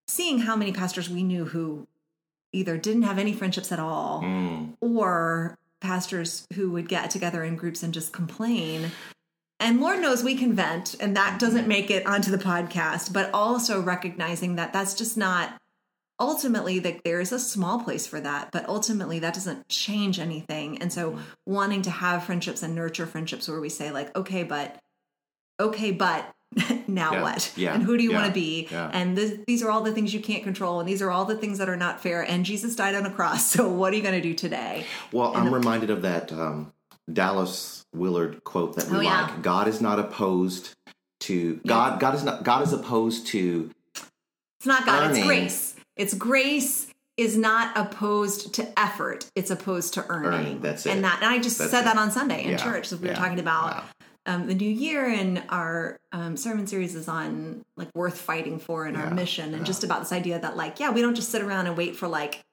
seeing 0.07 0.39
how 0.39 0.55
many 0.55 0.71
pastors 0.71 1.09
we 1.09 1.21
knew 1.23 1.45
who 1.45 1.85
either 2.53 2.77
didn't 2.77 3.03
have 3.03 3.19
any 3.19 3.33
friendships 3.33 3.71
at 3.71 3.79
all 3.79 4.21
Mm. 4.23 4.73
or 4.79 5.57
pastors 5.81 6.47
who 6.53 6.71
would 6.71 6.87
get 6.89 7.11
together 7.11 7.43
in 7.43 7.55
groups 7.55 7.83
and 7.83 7.93
just 7.93 8.11
complain. 8.11 8.89
And 9.59 9.79
Lord 9.81 9.99
knows 9.99 10.23
we 10.23 10.33
can 10.35 10.53
vent, 10.53 10.95
and 10.99 11.15
that 11.15 11.39
doesn't 11.39 11.67
make 11.67 11.91
it 11.91 12.05
onto 12.07 12.31
the 12.31 12.37
podcast, 12.39 13.11
but 13.13 13.29
also 13.33 13.79
recognizing 13.81 14.55
that 14.55 14.71
that's 14.73 14.95
just 14.95 15.17
not 15.17 15.59
ultimately 16.19 16.79
that 16.79 17.03
there's 17.03 17.31
a 17.31 17.39
small 17.39 17.79
place 17.83 18.07
for 18.07 18.19
that, 18.21 18.51
but 18.51 18.67
ultimately 18.67 19.19
that 19.19 19.33
doesn't 19.33 19.67
change 19.69 20.19
anything. 20.19 20.81
And 20.81 20.91
so 20.91 21.17
wanting 21.45 21.81
to 21.83 21.89
have 21.91 22.23
friendships 22.23 22.63
and 22.63 22.73
nurture 22.75 23.05
friendships 23.05 23.47
where 23.47 23.59
we 23.59 23.69
say, 23.69 23.91
like, 23.91 24.15
okay, 24.15 24.43
but 24.43 24.77
okay, 25.59 25.91
but 25.91 26.25
now 26.87 27.11
Yeah, 27.13 27.21
what? 27.21 27.53
yeah, 27.55 27.73
and 27.73 27.83
who 27.83 27.97
do 27.97 28.03
you 28.03 28.13
want 28.13 28.25
to 28.27 28.31
be? 28.31 28.67
yeah. 28.71 28.89
And 28.93 29.17
this, 29.17 29.37
these 29.47 29.61
are 29.63 29.69
all 29.69 29.81
the 29.81 29.91
things 29.91 30.13
you 30.13 30.19
can't 30.21 30.43
control, 30.43 30.79
and 30.79 30.87
these 30.87 31.01
are 31.01 31.11
all 31.11 31.25
the 31.25 31.35
things 31.35 31.57
that 31.59 31.67
are 31.69 31.75
not 31.77 32.01
fair. 32.01 32.21
And 32.21 32.45
Jesus 32.45 32.75
died 32.75 32.95
on 32.95 33.05
a 33.05 33.11
cross. 33.11 33.51
So 33.57 33.67
what 33.67 33.91
are 33.93 33.95
you 33.95 34.01
going 34.01 34.15
to 34.15 34.21
do 34.21 34.33
today? 34.33 34.85
Well, 35.11 35.35
I'm 35.35 35.53
reminded 35.53 35.89
of 35.89 36.01
that 36.03 36.31
um, 36.31 36.73
Dallas 37.11 37.85
Willard 37.93 38.43
quote 38.43 38.75
that 38.75 38.87
we 38.89 38.97
Oh, 38.97 39.01
yeah. 39.01 39.23
like. 39.23 39.41
God 39.41 39.67
is 39.67 39.81
not 39.81 39.99
opposed 39.99 40.73
to 41.21 41.59
God. 41.65 41.99
God 41.99 42.15
is 42.15 42.23
not. 42.23 42.43
God 42.43 42.63
is 42.63 42.71
opposed 42.73 43.27
to. 43.27 43.69
It's 44.59 44.65
not 44.65 44.85
God, 44.85 45.11
it's 45.11 45.25
grace. 45.25 45.75
It's 45.97 46.13
grace 46.13 46.87
is 47.17 47.35
not 47.37 47.75
opposed 47.75 48.53
to 48.55 48.79
effort. 48.79 49.29
It's 49.35 49.49
opposed 49.49 49.95
to 49.95 50.05
earning. 50.07 50.31
Earning, 50.33 50.61
that's 50.61 50.85
it. 50.85 50.91
And 50.91 51.03
that 51.03 51.17
and 51.21 51.25
I 51.25 51.39
just 51.39 51.57
That's 51.57 51.71
said 51.71 51.81
it. 51.81 51.85
that 51.85 51.97
on 51.97 52.11
Sunday 52.11 52.43
in 52.43 52.51
Yeah, 52.51 52.57
church. 52.57 52.87
So 52.87 52.97
we 52.97 53.07
were 53.07 53.15
talking 53.15 53.39
about 53.39 53.85
yeah. 54.27 54.35
um, 54.35 54.45
the 54.47 54.53
new 54.53 54.69
year 54.69 55.05
and 55.07 55.41
our 55.49 55.97
um, 56.11 56.37
sermon 56.37 56.67
series 56.67 56.93
is 56.93 57.07
on 57.07 57.63
like 57.75 57.89
worth 57.95 58.19
fighting 58.21 58.59
for 58.59 58.85
and 58.85 58.95
our 58.95 59.09
mission 59.11 59.55
and 59.55 59.65
just 59.65 59.83
about 59.83 59.99
this 60.01 60.11
idea 60.11 60.39
that 60.39 60.55
like, 60.55 60.79
yeah, 60.79 60.91
we 60.91 61.01
don't 61.01 61.15
just 61.15 61.29
sit 61.31 61.41
around 61.41 61.65
and 61.65 61.75
wait 61.75 61.95
for 61.95 62.07
like 62.07 62.43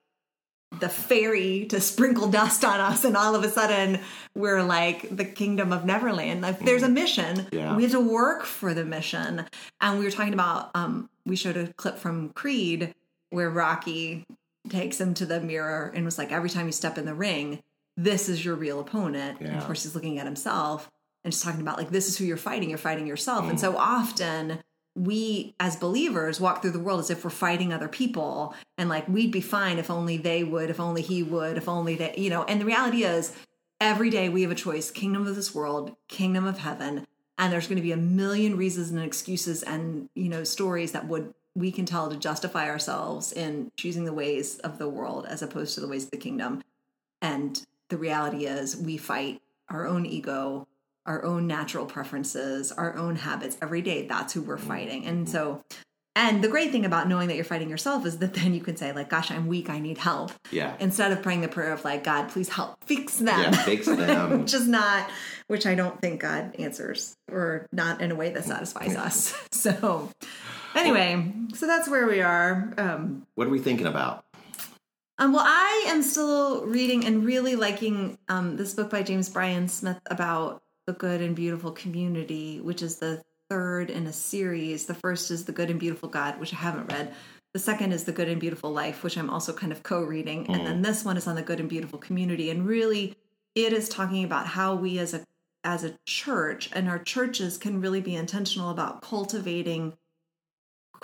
the 0.80 0.88
fairy 0.88 1.66
to 1.66 1.80
sprinkle 1.80 2.26
dust 2.28 2.64
on 2.64 2.80
us 2.80 3.04
and 3.04 3.16
all 3.16 3.36
of 3.36 3.44
a 3.44 3.48
sudden 3.50 4.00
we're 4.34 4.60
like 4.62 5.14
the 5.14 5.24
kingdom 5.24 5.72
of 5.72 5.84
neverland 5.84 6.40
like 6.42 6.58
there's 6.60 6.82
a 6.82 6.88
mission 6.88 7.36
Mm. 7.36 7.48
Yeah. 7.52 7.76
we 7.76 7.84
have 7.84 7.92
to 7.92 8.00
work 8.00 8.44
for 8.44 8.74
the 8.74 8.84
mission 8.84 9.44
and 9.80 9.98
we 10.00 10.04
were 10.04 10.10
talking 10.10 10.34
about 10.34 10.72
um 10.74 11.08
we 11.24 11.36
showed 11.36 11.56
a 11.56 11.72
clip 11.74 11.96
from 11.96 12.30
creed 12.30 12.92
where 13.34 13.50
rocky 13.50 14.24
takes 14.68 15.00
him 15.00 15.12
to 15.14 15.26
the 15.26 15.40
mirror 15.40 15.92
and 15.94 16.04
was 16.04 16.16
like, 16.16 16.32
every 16.32 16.48
time 16.48 16.66
you 16.66 16.72
step 16.72 16.96
in 16.96 17.04
the 17.04 17.14
ring, 17.14 17.60
this 17.96 18.28
is 18.28 18.44
your 18.44 18.54
real 18.54 18.80
opponent. 18.80 19.40
And 19.40 19.56
of 19.56 19.64
course, 19.64 19.82
he's 19.82 19.94
looking 19.94 20.18
at 20.18 20.24
himself 20.24 20.90
and 21.22 21.32
just 21.32 21.44
talking 21.44 21.60
about 21.60 21.76
like, 21.76 21.90
this 21.90 22.08
is 22.08 22.16
who 22.16 22.24
you're 22.24 22.36
fighting. 22.36 22.68
You're 22.68 22.78
fighting 22.78 23.06
yourself. 23.06 23.44
Mm. 23.44 23.50
And 23.50 23.60
so 23.60 23.76
often 23.76 24.60
we 24.96 25.54
as 25.58 25.76
believers 25.76 26.40
walk 26.40 26.62
through 26.62 26.70
the 26.70 26.78
world 26.78 27.00
as 27.00 27.10
if 27.10 27.24
we're 27.24 27.30
fighting 27.30 27.72
other 27.72 27.88
people 27.88 28.54
and 28.78 28.88
like 28.88 29.08
we'd 29.08 29.32
be 29.32 29.40
fine 29.40 29.78
if 29.78 29.90
only 29.90 30.16
they 30.16 30.44
would, 30.44 30.70
if 30.70 30.78
only 30.78 31.02
he 31.02 31.22
would, 31.22 31.56
if 31.56 31.68
only 31.68 31.96
they, 31.96 32.14
you 32.16 32.30
know. 32.30 32.44
And 32.44 32.60
the 32.60 32.64
reality 32.64 33.04
is, 33.04 33.32
every 33.80 34.08
day 34.08 34.28
we 34.28 34.42
have 34.42 34.52
a 34.52 34.54
choice 34.54 34.90
kingdom 34.90 35.26
of 35.26 35.34
this 35.34 35.54
world, 35.54 35.94
kingdom 36.08 36.46
of 36.46 36.58
heaven. 36.58 37.04
And 37.36 37.52
there's 37.52 37.66
going 37.66 37.76
to 37.76 37.82
be 37.82 37.92
a 37.92 37.96
million 37.96 38.56
reasons 38.56 38.90
and 38.90 39.02
excuses 39.02 39.64
and, 39.64 40.08
you 40.14 40.28
know, 40.28 40.44
stories 40.44 40.92
that 40.92 41.08
would 41.08 41.34
we 41.54 41.70
can 41.70 41.86
tell 41.86 42.08
to 42.08 42.16
justify 42.16 42.68
ourselves 42.68 43.32
in 43.32 43.70
choosing 43.76 44.04
the 44.04 44.12
ways 44.12 44.58
of 44.58 44.78
the 44.78 44.88
world 44.88 45.26
as 45.26 45.42
opposed 45.42 45.74
to 45.74 45.80
the 45.80 45.88
ways 45.88 46.04
of 46.04 46.10
the 46.10 46.16
kingdom. 46.16 46.62
And 47.22 47.62
the 47.90 47.96
reality 47.96 48.46
is, 48.46 48.76
we 48.76 48.96
fight 48.96 49.40
our 49.68 49.86
own 49.86 50.04
ego, 50.06 50.66
our 51.06 51.24
own 51.24 51.46
natural 51.46 51.86
preferences, 51.86 52.72
our 52.72 52.96
own 52.96 53.16
habits 53.16 53.56
every 53.62 53.82
day. 53.82 54.06
That's 54.06 54.32
who 54.32 54.42
we're 54.42 54.56
mm-hmm. 54.56 54.68
fighting. 54.68 55.06
And 55.06 55.26
mm-hmm. 55.26 55.32
so, 55.32 55.64
and 56.16 56.44
the 56.44 56.48
great 56.48 56.70
thing 56.70 56.84
about 56.84 57.08
knowing 57.08 57.28
that 57.28 57.34
you're 57.34 57.44
fighting 57.44 57.68
yourself 57.68 58.06
is 58.06 58.18
that 58.18 58.34
then 58.34 58.54
you 58.54 58.60
can 58.60 58.76
say, 58.76 58.92
like, 58.92 59.10
gosh, 59.10 59.30
I'm 59.30 59.46
weak, 59.46 59.68
I 59.68 59.78
need 59.78 59.98
help. 59.98 60.32
Yeah. 60.50 60.74
Instead 60.80 61.12
of 61.12 61.22
praying 61.22 61.42
the 61.42 61.48
prayer 61.48 61.72
of, 61.72 61.84
like, 61.84 62.04
God, 62.04 62.28
please 62.28 62.48
help 62.48 62.82
fix 62.84 63.18
them. 63.18 63.28
Yeah, 63.28 63.52
fix 63.52 63.86
them. 63.86 64.40
which 64.40 64.54
is 64.54 64.66
not, 64.66 65.08
which 65.46 65.66
I 65.66 65.74
don't 65.74 66.00
think 66.00 66.20
God 66.20 66.56
answers 66.58 67.16
or 67.30 67.66
not 67.72 68.00
in 68.00 68.10
a 68.10 68.14
way 68.14 68.30
that 68.30 68.44
satisfies 68.44 68.96
us. 68.96 69.34
So, 69.52 70.10
anyway, 70.74 71.32
so 71.54 71.66
that's 71.66 71.88
where 71.88 72.06
we 72.06 72.20
are. 72.20 72.72
Um, 72.78 73.26
What 73.34 73.46
are 73.46 73.50
we 73.50 73.58
thinking 73.58 73.86
about? 73.86 74.24
um, 75.18 75.32
well, 75.32 75.44
I 75.46 75.84
am 75.88 76.02
still 76.02 76.66
reading 76.66 77.04
and 77.04 77.24
really 77.24 77.56
liking 77.56 78.18
um, 78.28 78.56
this 78.56 78.74
book 78.74 78.90
by 78.90 79.02
James 79.02 79.28
Bryan 79.28 79.68
Smith 79.68 80.00
about 80.06 80.62
the 80.86 80.92
good 80.92 81.20
and 81.20 81.36
beautiful 81.36 81.70
community, 81.70 82.60
which 82.60 82.82
is 82.82 82.96
the 82.96 83.22
third 83.48 83.90
in 83.90 84.06
a 84.06 84.12
series. 84.12 84.86
The 84.86 84.94
first 84.94 85.30
is 85.30 85.44
The 85.44 85.52
Good 85.52 85.70
and 85.70 85.78
Beautiful 85.78 86.08
God, 86.08 86.40
which 86.40 86.52
I 86.52 86.56
haven't 86.56 86.90
read. 86.92 87.14
The 87.52 87.60
second 87.60 87.92
is 87.92 88.04
The 88.04 88.12
Good 88.12 88.28
and 88.28 88.40
Beautiful 88.40 88.72
Life, 88.72 89.04
which 89.04 89.16
I'm 89.16 89.30
also 89.30 89.52
kind 89.52 89.70
of 89.70 89.82
co 89.82 90.02
reading. 90.02 90.48
And 90.50 90.66
then 90.66 90.82
this 90.82 91.04
one 91.04 91.16
is 91.16 91.28
on 91.28 91.36
the 91.36 91.42
good 91.42 91.60
and 91.60 91.68
beautiful 91.68 91.98
community. 91.98 92.50
And 92.50 92.66
really, 92.66 93.14
it 93.54 93.72
is 93.72 93.88
talking 93.88 94.24
about 94.24 94.46
how 94.46 94.74
we 94.74 94.98
as 94.98 95.14
a 95.14 95.24
as 95.62 95.84
a 95.84 95.96
church 96.04 96.68
and 96.74 96.88
our 96.88 96.98
churches 96.98 97.56
can 97.56 97.80
really 97.80 98.00
be 98.00 98.14
intentional 98.14 98.70
about 98.70 99.00
cultivating 99.00 99.94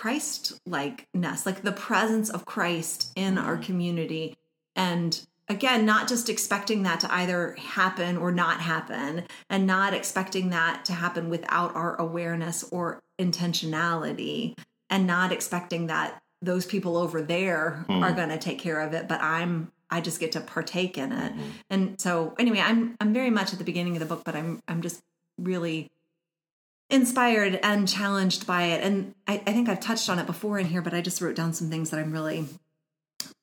Christ 0.01 0.59
likeness, 0.65 1.45
like 1.45 1.61
the 1.61 1.71
presence 1.71 2.31
of 2.31 2.43
Christ 2.43 3.11
in 3.15 3.37
our 3.37 3.53
mm-hmm. 3.53 3.63
community. 3.65 4.35
And 4.75 5.23
again, 5.47 5.85
not 5.85 6.07
just 6.07 6.27
expecting 6.27 6.81
that 6.83 7.01
to 7.01 7.13
either 7.13 7.55
happen 7.59 8.17
or 8.17 8.31
not 8.31 8.61
happen, 8.61 9.25
and 9.47 9.67
not 9.67 9.93
expecting 9.93 10.49
that 10.49 10.85
to 10.85 10.93
happen 10.93 11.29
without 11.29 11.75
our 11.75 12.01
awareness 12.01 12.63
or 12.71 12.99
intentionality, 13.19 14.57
and 14.89 15.05
not 15.05 15.31
expecting 15.31 15.85
that 15.85 16.19
those 16.41 16.65
people 16.65 16.97
over 16.97 17.21
there 17.21 17.85
mm. 17.87 18.01
are 18.01 18.11
going 18.11 18.29
to 18.29 18.39
take 18.39 18.57
care 18.57 18.81
of 18.81 18.93
it, 18.93 19.07
but 19.07 19.21
I'm 19.21 19.71
I 19.91 20.01
just 20.01 20.19
get 20.19 20.31
to 20.31 20.41
partake 20.41 20.97
in 20.97 21.11
it. 21.11 21.33
Mm-hmm. 21.33 21.49
And 21.69 22.01
so 22.01 22.33
anyway, 22.39 22.61
I'm 22.61 22.95
I'm 22.99 23.13
very 23.13 23.29
much 23.29 23.53
at 23.53 23.59
the 23.59 23.65
beginning 23.65 23.97
of 23.97 23.99
the 23.99 24.07
book, 24.07 24.23
but 24.25 24.35
I'm 24.35 24.63
I'm 24.67 24.81
just 24.81 24.99
really 25.37 25.91
inspired 26.91 27.59
and 27.63 27.87
challenged 27.87 28.45
by 28.45 28.63
it. 28.63 28.83
And 28.83 29.15
I, 29.27 29.41
I 29.47 29.53
think 29.53 29.69
I've 29.69 29.79
touched 29.79 30.09
on 30.09 30.19
it 30.19 30.25
before 30.25 30.59
in 30.59 30.65
here, 30.67 30.81
but 30.81 30.93
I 30.93 31.01
just 31.01 31.21
wrote 31.21 31.35
down 31.35 31.53
some 31.53 31.69
things 31.69 31.89
that 31.89 31.99
I'm 31.99 32.11
really 32.11 32.45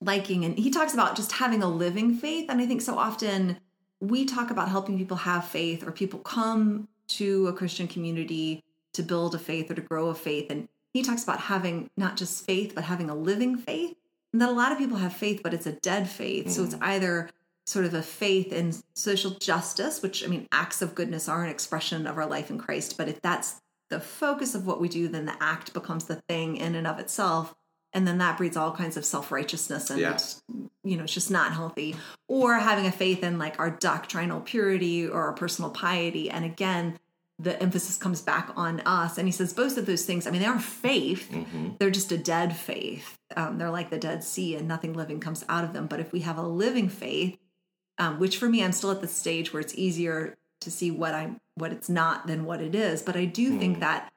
liking. 0.01 0.45
And 0.45 0.59
he 0.59 0.71
talks 0.71 0.95
about 0.95 1.17
just 1.17 1.33
having 1.33 1.63
a 1.63 1.69
living 1.69 2.15
faith. 2.15 2.47
And 2.49 2.61
I 2.61 2.67
think 2.67 2.83
so 2.83 2.99
often 2.99 3.59
we 4.01 4.25
talk 4.25 4.51
about 4.51 4.69
helping 4.69 4.99
people 4.99 5.17
have 5.17 5.47
faith 5.47 5.87
or 5.87 5.91
people 5.91 6.21
come 6.21 6.89
to 7.09 7.49
a 7.49 7.53
Christian 7.53 7.89
community 7.89 8.63
to 8.93 9.03
build 9.03 9.35
a 9.35 9.39
faith 9.39 9.71
or 9.71 9.75
to 9.75 9.81
grow 9.81 10.09
a 10.09 10.15
faith. 10.15 10.51
And 10.51 10.69
he 10.93 11.03
talks 11.03 11.25
about 11.25 11.41
having 11.41 11.91
not 11.97 12.17
just 12.17 12.45
faith, 12.45 12.75
but 12.75 12.85
having 12.85 13.11
a 13.11 13.15
living 13.15 13.57
faith. 13.57 13.97
And 14.33 14.43
that 14.43 14.51
a 14.51 14.53
lot 14.53 14.73
of 14.73 14.79
people 14.79 14.99
have 14.99 15.15
faith, 15.15 15.41
but 15.43 15.55
it's 15.55 15.67
a 15.67 15.73
dead 15.73 16.09
faith. 16.09 16.51
So 16.51 16.65
it's 16.65 16.75
mm. 16.75 16.83
either 16.83 17.31
sort 17.69 17.85
of 17.85 17.93
a 17.93 18.03
faith 18.03 18.51
in 18.51 18.73
social 18.95 19.33
justice, 19.33 20.01
which 20.03 20.25
I 20.25 20.27
mean, 20.29 20.49
acts 20.51 20.81
of 20.81 20.95
goodness 20.95 21.29
are 21.29 21.45
an 21.45 21.51
expression 21.51 22.07
of 22.07 22.17
our 22.17 22.27
life 22.27 22.51
in 22.51 22.57
Christ. 22.57 22.97
But 22.97 23.09
if 23.09 23.21
that's 23.21 23.61
the 23.91 24.01
focus 24.01 24.55
of 24.55 24.67
what 24.67 24.81
we 24.81 24.89
do, 24.89 25.07
then 25.07 25.27
the 25.27 25.37
act 25.39 25.75
becomes 25.75 26.05
the 26.07 26.23
thing 26.31 26.57
in 26.57 26.75
and 26.75 26.87
of 26.87 26.99
itself. 26.99 27.55
And 27.93 28.07
then 28.07 28.19
that 28.19 28.39
breeds 28.39 28.57
all 28.57 28.73
kinds 28.73 28.97
of 28.97 29.05
self 29.05 29.31
righteousness 29.31 29.91
and, 29.91 30.01
Yeah. 30.01 30.19
you 30.83 30.97
know, 30.97 31.05
it's 31.05 31.13
just 31.13 31.31
not 31.31 31.53
healthy. 31.53 31.95
Or 32.27 32.55
having 32.55 32.87
a 32.87 32.93
faith 32.93 33.23
in 33.23 33.39
like 33.39 33.59
our 33.59 33.71
doctrinal 33.71 34.41
purity 34.41 35.07
or 35.07 35.25
our 35.25 35.33
personal 35.35 35.71
piety. 35.71 36.31
And 36.31 36.47
again, 36.47 36.99
the 37.39 37.63
emphasis 37.63 37.99
comes 37.99 38.23
back 38.23 38.51
on 38.57 38.81
us. 38.81 39.19
And 39.19 39.29
he 39.29 39.33
says 39.33 39.53
both 39.53 39.77
of 39.77 39.85
those 39.85 40.07
things, 40.07 40.27
I 40.27 40.31
mean, 40.31 40.41
they 40.41 40.47
are 40.49 40.59
faith, 40.59 41.31
they're 41.79 41.91
just 41.91 42.13
a 42.13 42.19
dead 42.19 42.57
faith. 42.57 43.19
Um, 43.37 43.59
they're 43.59 43.71
like 43.71 43.91
the 43.91 43.99
Dead 43.99 44.25
Sea 44.25 44.57
and 44.57 44.67
nothing 44.67 44.95
living 44.95 45.21
comes 45.21 45.45
out 45.51 45.65
of 45.65 45.75
them. 45.75 45.87
But 45.87 46.01
if 46.01 46.13
we 46.13 46.21
have 46.21 46.39
a 46.39 46.43
living 46.43 46.89
faith, 46.89 47.39
um, 47.99 48.19
which 48.19 48.39
for 48.39 48.49
me, 48.49 48.63
I'm 48.63 48.73
still 48.73 48.91
at 48.91 49.01
the 49.01 49.09
stage 49.09 49.53
where 49.53 49.61
it's 49.61 49.75
easier 49.75 50.37
to 50.61 50.71
see 50.71 50.91
what 50.91 51.15
I'm, 51.15 51.41
what 51.55 51.73
it's 51.73 51.89
not 51.89 52.27
than 52.27 52.45
what 52.45 52.61
it 52.61 52.75
is. 52.75 53.03
But 53.03 53.17
I 53.17 53.25
do 53.25 53.59
think 53.59 53.81
that 53.81 54.13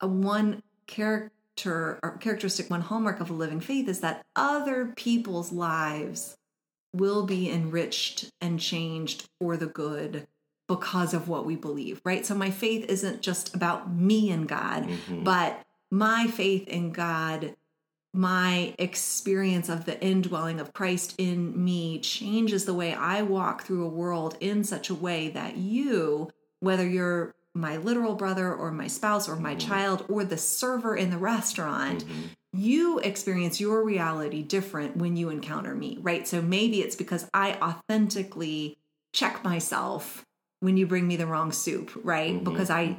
a 0.00 0.08
one 0.08 0.62
character 0.86 1.98
or 2.02 2.18
characteristic, 2.18 2.70
one 2.70 2.80
hallmark 2.82 3.20
of 3.20 3.30
a 3.30 3.34
living 3.34 3.60
faith 3.60 3.88
is 3.88 4.00
that 4.00 4.24
other 4.36 4.92
people's 4.96 5.52
lives 5.52 6.36
will 6.92 7.26
be 7.26 7.50
enriched 7.50 8.30
and 8.40 8.58
changed 8.60 9.28
for 9.40 9.56
the 9.56 9.66
good 9.66 10.26
because 10.68 11.14
of 11.14 11.28
what 11.28 11.46
we 11.46 11.56
believe, 11.56 12.00
right? 12.04 12.24
So 12.26 12.34
my 12.34 12.50
faith 12.50 12.84
isn't 12.88 13.22
just 13.22 13.54
about 13.54 13.92
me 13.92 14.30
and 14.30 14.48
God, 14.48 14.88
but 15.24 15.64
my 15.90 16.26
faith 16.26 16.68
in 16.68 16.92
God, 16.92 17.54
my 18.18 18.74
experience 18.80 19.68
of 19.68 19.84
the 19.84 20.02
indwelling 20.02 20.58
of 20.58 20.72
Christ 20.72 21.14
in 21.18 21.64
me 21.64 22.00
changes 22.00 22.64
the 22.64 22.74
way 22.74 22.92
I 22.92 23.22
walk 23.22 23.62
through 23.62 23.84
a 23.84 23.88
world 23.88 24.36
in 24.40 24.64
such 24.64 24.90
a 24.90 24.94
way 24.94 25.28
that 25.28 25.56
you, 25.56 26.28
whether 26.58 26.84
you're 26.84 27.32
my 27.54 27.76
literal 27.76 28.16
brother 28.16 28.52
or 28.52 28.72
my 28.72 28.88
spouse 28.88 29.28
or 29.28 29.36
my 29.36 29.54
mm-hmm. 29.54 29.68
child 29.68 30.04
or 30.08 30.24
the 30.24 30.36
server 30.36 30.96
in 30.96 31.10
the 31.10 31.16
restaurant, 31.16 32.04
mm-hmm. 32.04 32.22
you 32.52 32.98
experience 32.98 33.60
your 33.60 33.84
reality 33.84 34.42
different 34.42 34.96
when 34.96 35.16
you 35.16 35.30
encounter 35.30 35.76
me, 35.76 35.96
right? 36.00 36.26
So 36.26 36.42
maybe 36.42 36.80
it's 36.80 36.96
because 36.96 37.30
I 37.32 37.52
authentically 37.62 38.78
check 39.12 39.44
myself 39.44 40.26
when 40.58 40.76
you 40.76 40.88
bring 40.88 41.06
me 41.06 41.14
the 41.14 41.28
wrong 41.28 41.52
soup, 41.52 41.92
right? 42.02 42.34
Mm-hmm. 42.34 42.50
because 42.50 42.68
I 42.68 42.96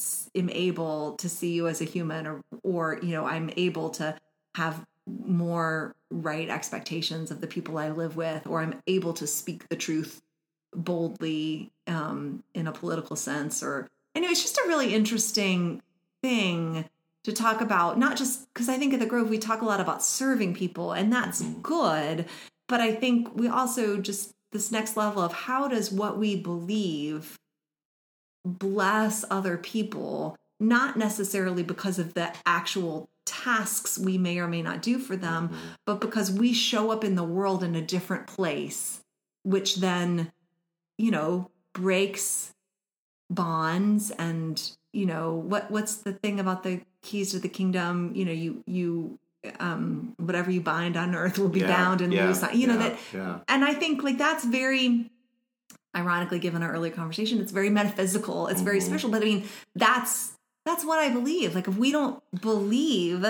s- 0.00 0.30
am 0.34 0.48
able 0.48 1.16
to 1.16 1.28
see 1.28 1.52
you 1.52 1.68
as 1.68 1.82
a 1.82 1.84
human 1.84 2.26
or 2.26 2.40
or 2.62 2.98
you 3.02 3.10
know, 3.10 3.26
I'm 3.26 3.50
able 3.54 3.90
to 3.90 4.16
have 4.54 4.84
more 5.06 5.94
right 6.10 6.48
expectations 6.48 7.30
of 7.30 7.40
the 7.40 7.46
people 7.46 7.78
I 7.78 7.90
live 7.90 8.16
with 8.16 8.46
or 8.46 8.60
I'm 8.60 8.80
able 8.86 9.12
to 9.14 9.26
speak 9.26 9.68
the 9.68 9.76
truth 9.76 10.22
boldly 10.74 11.70
um 11.86 12.42
in 12.54 12.66
a 12.66 12.72
political 12.72 13.16
sense 13.16 13.62
or 13.62 13.88
anyway, 14.14 14.32
it's 14.32 14.42
just 14.42 14.58
a 14.58 14.68
really 14.68 14.94
interesting 14.94 15.82
thing 16.22 16.84
to 17.24 17.32
talk 17.32 17.60
about 17.60 17.98
not 17.98 18.16
just 18.16 18.52
because 18.52 18.68
I 18.68 18.78
think 18.78 18.94
at 18.94 19.00
the 19.00 19.06
Grove 19.06 19.28
we 19.28 19.38
talk 19.38 19.62
a 19.62 19.66
lot 19.66 19.80
about 19.80 20.02
serving 20.02 20.54
people 20.54 20.92
and 20.92 21.12
that's 21.12 21.42
good, 21.62 22.26
but 22.68 22.80
I 22.80 22.94
think 22.94 23.34
we 23.34 23.48
also 23.48 23.98
just 23.98 24.32
this 24.52 24.70
next 24.70 24.96
level 24.96 25.22
of 25.22 25.32
how 25.32 25.68
does 25.68 25.90
what 25.90 26.18
we 26.18 26.36
believe 26.36 27.38
bless 28.44 29.24
other 29.30 29.56
people, 29.56 30.36
not 30.62 30.96
necessarily 30.96 31.62
because 31.62 31.98
of 31.98 32.14
the 32.14 32.32
actual 32.46 33.08
tasks 33.26 33.98
we 33.98 34.16
may 34.18 34.38
or 34.38 34.48
may 34.48 34.62
not 34.62 34.82
do 34.82 34.98
for 34.98 35.16
them, 35.16 35.50
but 35.86 36.00
because 36.00 36.30
we 36.30 36.52
show 36.52 36.90
up 36.90 37.04
in 37.04 37.14
the 37.14 37.24
world 37.24 37.62
in 37.62 37.74
a 37.74 37.82
different 37.82 38.26
place, 38.26 39.02
which 39.44 39.76
then, 39.76 40.32
you 40.98 41.10
know, 41.10 41.50
breaks 41.74 42.52
bonds 43.30 44.10
and 44.12 44.72
you 44.92 45.06
know 45.06 45.32
what 45.32 45.70
what's 45.70 45.96
the 45.96 46.12
thing 46.12 46.38
about 46.38 46.62
the 46.62 46.80
keys 47.02 47.30
to 47.32 47.38
the 47.38 47.48
kingdom? 47.48 48.12
You 48.14 48.24
know 48.26 48.32
you 48.32 48.62
you 48.66 49.18
um 49.58 50.14
whatever 50.18 50.50
you 50.50 50.60
bind 50.60 50.96
on 50.96 51.14
earth 51.14 51.38
will 51.38 51.48
be 51.48 51.60
Yeah, 51.60 51.68
bound 51.68 52.00
and 52.00 52.12
yeah, 52.12 52.26
loose 52.26 52.42
on- 52.42 52.58
you 52.58 52.66
know 52.66 52.74
yeah, 52.74 52.88
that 52.90 52.98
yeah. 53.12 53.38
and 53.48 53.64
i 53.64 53.74
think 53.74 54.04
like 54.04 54.16
that's 54.16 54.44
very 54.44 55.10
ironically 55.96 56.38
given 56.38 56.62
our 56.62 56.70
earlier 56.72 56.92
conversation 56.92 57.40
it's 57.40 57.50
very 57.50 57.68
metaphysical. 57.68 58.46
It's 58.46 58.60
very 58.60 58.80
spiritual 58.80 59.10
but 59.10 59.20
i 59.22 59.24
mean 59.24 59.48
that's 59.74 60.38
that's 60.64 60.84
what 60.84 60.98
i 60.98 61.08
believe. 61.08 61.54
Like 61.54 61.68
if 61.68 61.76
we 61.76 61.92
don't 61.92 62.22
believe 62.40 63.26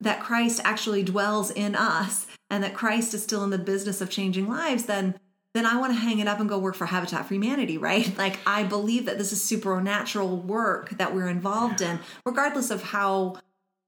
that 0.00 0.20
christ 0.20 0.60
actually 0.64 1.02
dwells 1.02 1.50
in 1.50 1.74
us 1.74 2.26
and 2.50 2.62
that 2.62 2.74
christ 2.74 3.14
is 3.14 3.22
still 3.22 3.42
in 3.44 3.50
the 3.50 3.58
business 3.58 4.00
of 4.00 4.10
changing 4.10 4.48
lives 4.48 4.84
then 4.84 5.18
then 5.54 5.66
i 5.66 5.76
want 5.76 5.92
to 5.92 5.98
hang 5.98 6.20
it 6.20 6.28
up 6.28 6.38
and 6.38 6.48
go 6.48 6.58
work 6.58 6.76
for 6.76 6.86
habitat 6.86 7.26
for 7.26 7.34
humanity 7.34 7.78
right? 7.90 8.16
Like 8.16 8.38
i 8.46 8.62
believe 8.62 9.06
that 9.06 9.18
this 9.18 9.32
is 9.32 9.42
supernatural 9.42 10.36
work 10.36 10.90
that 10.90 11.14
we're 11.14 11.28
involved 11.28 11.80
in 11.80 11.98
regardless 12.24 12.70
of 12.70 12.82
how 12.82 13.36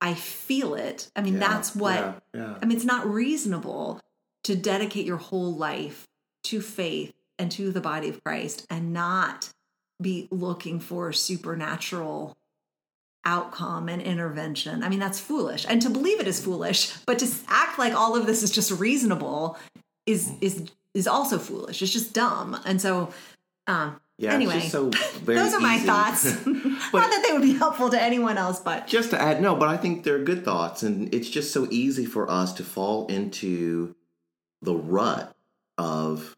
I 0.01 0.15
feel 0.15 0.75
it. 0.75 1.11
I 1.15 1.21
mean, 1.21 1.35
Yeah, 1.35 1.41
that's 1.41 1.77
what 1.77 1.95
yeah, 1.95 2.15
yeah. 2.35 2.55
I 2.61 2.65
mean, 2.65 2.77
it's 2.77 2.87
not 2.87 3.07
reasonable 3.07 4.01
to 4.45 4.57
dedicate 4.57 5.07
your 5.07 5.19
whole 5.19 5.55
life 5.55 6.07
to 6.45 6.61
faith 6.63 7.13
and 7.39 7.53
to 7.53 7.71
the 7.71 7.81
body 7.81 8.09
of 8.09 8.23
Christ 8.25 8.67
and 8.71 8.93
not 8.93 9.51
be 10.01 10.29
looking 10.31 10.81
for 10.81 11.13
supernatural 11.13 12.37
outcome 13.25 13.89
and 13.89 14.01
intervention. 14.01 14.83
I 14.83 14.89
mean, 14.89 14.99
that's 14.99 15.21
foolish. 15.21 15.67
And 15.69 15.83
to 15.83 15.91
believe 15.91 16.21
it 16.21 16.27
is 16.27 16.43
foolish, 16.43 16.97
but 17.07 17.19
to 17.21 17.29
act 17.49 17.79
like 17.79 17.93
all 17.95 18.17
of 18.17 18.27
this 18.27 18.43
is 18.43 18.51
just 18.51 18.71
reasonable 18.73 19.59
is 20.07 20.33
is 20.41 20.69
is 20.95 21.07
also 21.07 21.39
foolish. 21.39 21.83
It's 21.83 21.93
just 21.93 22.13
dumb. 22.15 22.59
And 22.65 22.81
so 22.81 23.13
um 23.67 24.01
Yeah, 24.19 24.33
anyway, 24.33 24.61
so 24.61 24.91
very 25.23 25.39
those 25.39 25.53
are 25.55 25.61
my 25.61 25.77
easy. 25.77 25.87
thoughts. 25.87 26.25
not 26.47 27.11
that 27.11 27.25
they 27.27 27.33
would 27.33 27.43
be 27.43 27.55
helpful 27.55 27.91
to 27.91 28.01
anyone 28.01 28.39
else, 28.39 28.59
but 28.61 28.87
just 28.87 29.11
to 29.11 29.21
add 29.21 29.41
no 29.41 29.55
but 29.55 29.69
i 29.69 29.77
think 29.77 30.03
they're 30.03 30.19
good 30.25 30.45
thoughts 30.45 30.83
and 30.83 31.13
it's 31.15 31.29
just 31.31 31.53
so 31.53 31.67
easy 31.71 32.05
for 32.07 32.29
us 32.31 32.53
to 32.55 32.65
fall 32.65 33.07
into 33.07 33.95
the 34.63 34.75
rut 34.75 35.35
of 35.79 36.37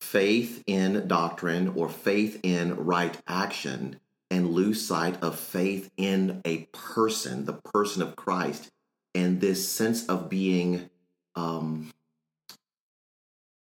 faith 0.00 0.62
in 0.66 1.06
doctrine 1.08 1.68
or 1.74 1.88
faith 1.88 2.38
in 2.42 2.74
right 2.76 3.16
action 3.26 3.98
and 4.30 4.50
lose 4.50 4.86
sight 4.86 5.22
of 5.22 5.38
faith 5.38 5.90
in 5.96 6.40
a 6.44 6.68
person 6.72 7.44
the 7.46 7.52
person 7.54 8.02
of 8.02 8.14
christ 8.16 8.70
and 9.14 9.40
this 9.40 9.68
sense 9.68 10.06
of 10.06 10.28
being 10.28 10.88
um 11.34 11.90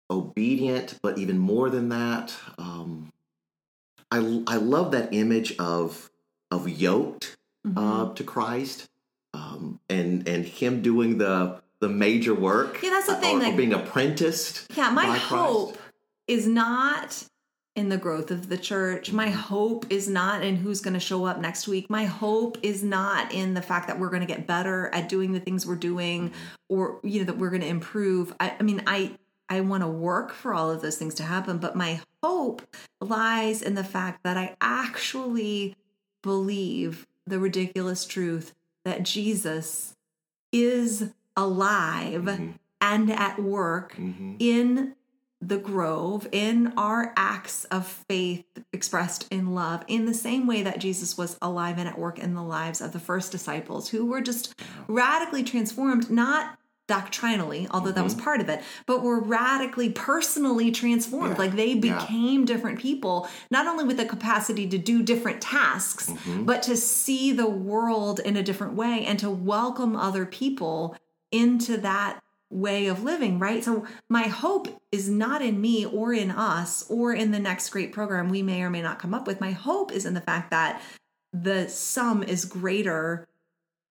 obedient 0.09 0.97
but 1.01 1.17
even 1.17 1.37
more 1.37 1.69
than 1.69 1.89
that 1.89 2.33
um 2.57 3.11
i 4.11 4.17
i 4.47 4.55
love 4.55 4.91
that 4.91 5.13
image 5.13 5.55
of 5.57 6.09
of 6.51 6.67
yoked 6.69 7.35
Mm-hmm. 7.65 7.77
uh, 7.79 8.13
to 8.13 8.23
Christ, 8.23 8.87
um, 9.33 9.81
and 9.89 10.25
and 10.25 10.45
him 10.45 10.81
doing 10.81 11.17
the 11.17 11.59
the 11.81 11.89
major 11.89 12.33
work. 12.33 12.81
Yeah, 12.81 12.91
that's 12.91 13.07
the 13.07 13.13
uh, 13.13 13.19
thing, 13.19 13.37
Or, 13.37 13.39
or 13.39 13.43
like- 13.47 13.57
being 13.57 13.73
apprenticed. 13.73 14.67
Yeah, 14.77 14.89
my 14.91 15.17
hope 15.17 15.77
is 16.29 16.47
not 16.47 17.25
in 17.77 17.89
the 17.89 17.97
growth 17.97 18.31
of 18.31 18.49
the 18.49 18.57
church. 18.57 19.11
My 19.13 19.29
hope 19.29 19.85
is 19.91 20.09
not 20.09 20.43
in 20.43 20.55
who's 20.57 20.81
going 20.81 20.95
to 20.95 20.99
show 20.99 21.25
up 21.25 21.39
next 21.39 21.67
week. 21.67 21.89
My 21.89 22.05
hope 22.05 22.57
is 22.63 22.83
not 22.83 23.31
in 23.31 23.53
the 23.53 23.61
fact 23.61 23.87
that 23.87 23.99
we're 23.99 24.09
going 24.09 24.21
to 24.21 24.27
get 24.27 24.47
better 24.47 24.89
at 24.93 25.07
doing 25.07 25.31
the 25.31 25.39
things 25.39 25.65
we're 25.65 25.75
doing 25.75 26.33
or 26.69 26.99
you 27.03 27.19
know 27.19 27.25
that 27.25 27.37
we're 27.37 27.51
going 27.51 27.61
to 27.61 27.67
improve. 27.67 28.33
I, 28.39 28.55
I 28.59 28.63
mean, 28.63 28.81
I 28.87 29.11
I 29.47 29.61
want 29.61 29.83
to 29.83 29.87
work 29.87 30.33
for 30.33 30.53
all 30.53 30.69
of 30.71 30.81
those 30.81 30.97
things 30.97 31.13
to 31.15 31.23
happen, 31.23 31.57
but 31.59 31.75
my 31.75 32.01
hope 32.21 32.61
lies 32.99 33.61
in 33.61 33.75
the 33.75 33.83
fact 33.83 34.23
that 34.23 34.35
I 34.35 34.57
actually 34.59 35.75
believe 36.21 37.07
the 37.25 37.39
ridiculous 37.39 38.05
truth 38.05 38.53
that 38.83 39.03
Jesus 39.03 39.95
is 40.51 41.11
alive 41.37 42.23
Mm-hmm. 42.23 42.51
and 42.81 43.11
at 43.11 43.39
work 43.41 43.95
in 44.39 44.95
the 45.39 45.57
grove, 45.57 46.27
in 46.31 46.73
our 46.77 47.13
acts 47.15 47.63
of 47.65 47.85
faith 48.09 48.43
expressed 48.73 49.27
in 49.29 49.53
love, 49.53 49.83
in 49.87 50.05
the 50.05 50.13
same 50.13 50.47
way 50.47 50.63
that 50.63 50.79
Jesus 50.79 51.17
was 51.17 51.37
alive 51.41 51.77
and 51.77 51.87
at 51.87 51.97
work 51.99 52.17
in 52.17 52.33
the 52.33 52.41
lives 52.43 52.81
of 52.81 52.91
the 52.91 52.99
first 52.99 53.31
disciples 53.31 53.89
who 53.89 54.05
were 54.05 54.21
just 54.21 54.55
radically 54.87 55.43
transformed, 55.43 56.09
not 56.09 56.57
doctrinally, 56.87 57.67
although 57.71 57.91
that 57.91 58.03
was 58.03 58.15
part 58.15 58.39
of 58.39 58.47
it, 58.47 58.63
but 58.85 59.03
were 59.03 59.19
radically 59.19 59.89
personally 59.89 60.71
transformed. 60.71 61.33
Mm-hmm. 61.33 61.41
Yeah. 61.41 61.47
Like 61.47 61.55
they 61.55 61.73
Yeah. 61.73 61.99
became 61.99 62.45
different 62.45 62.79
people, 62.79 63.27
not 63.51 63.67
only 63.67 63.83
with 63.83 63.97
the 63.97 64.05
capacity 64.05 64.67
to 64.69 64.77
do 64.77 65.03
different 65.03 65.41
tasks, 65.41 66.09
Mm-hmm. 66.09 66.45
but 66.45 66.63
to 66.63 66.77
see 66.77 67.31
the 67.33 67.49
world 67.49 68.19
in 68.21 68.37
a 68.37 68.41
different 68.43 68.73
way 68.73 69.05
and 69.05 69.19
to 69.19 69.29
welcome 69.29 69.95
other 69.97 70.25
people 70.25 70.95
into 71.31 71.75
that 71.77 72.21
way 72.49 72.87
of 72.87 73.03
living, 73.03 73.39
right? 73.39 73.63
So 73.63 73.85
my 74.09 74.23
hope 74.23 74.81
is 74.91 75.09
not 75.09 75.41
in 75.41 75.59
me 75.59 75.85
or 75.85 76.13
in 76.13 76.31
us 76.31 76.89
or 76.89 77.13
in 77.13 77.31
the 77.31 77.39
next 77.39 77.69
great 77.69 77.91
program 77.91 78.29
we 78.29 78.41
may 78.41 78.61
or 78.61 78.69
may 78.69 78.81
not 78.81 78.99
come 78.99 79.13
up 79.13 79.27
with. 79.27 79.41
My 79.41 79.51
hope 79.51 79.91
is 79.91 80.05
in 80.05 80.13
the 80.13 80.21
fact 80.21 80.51
that 80.51 80.81
the 81.33 81.67
sum 81.67 82.23
is 82.23 82.45
greater 82.45 83.27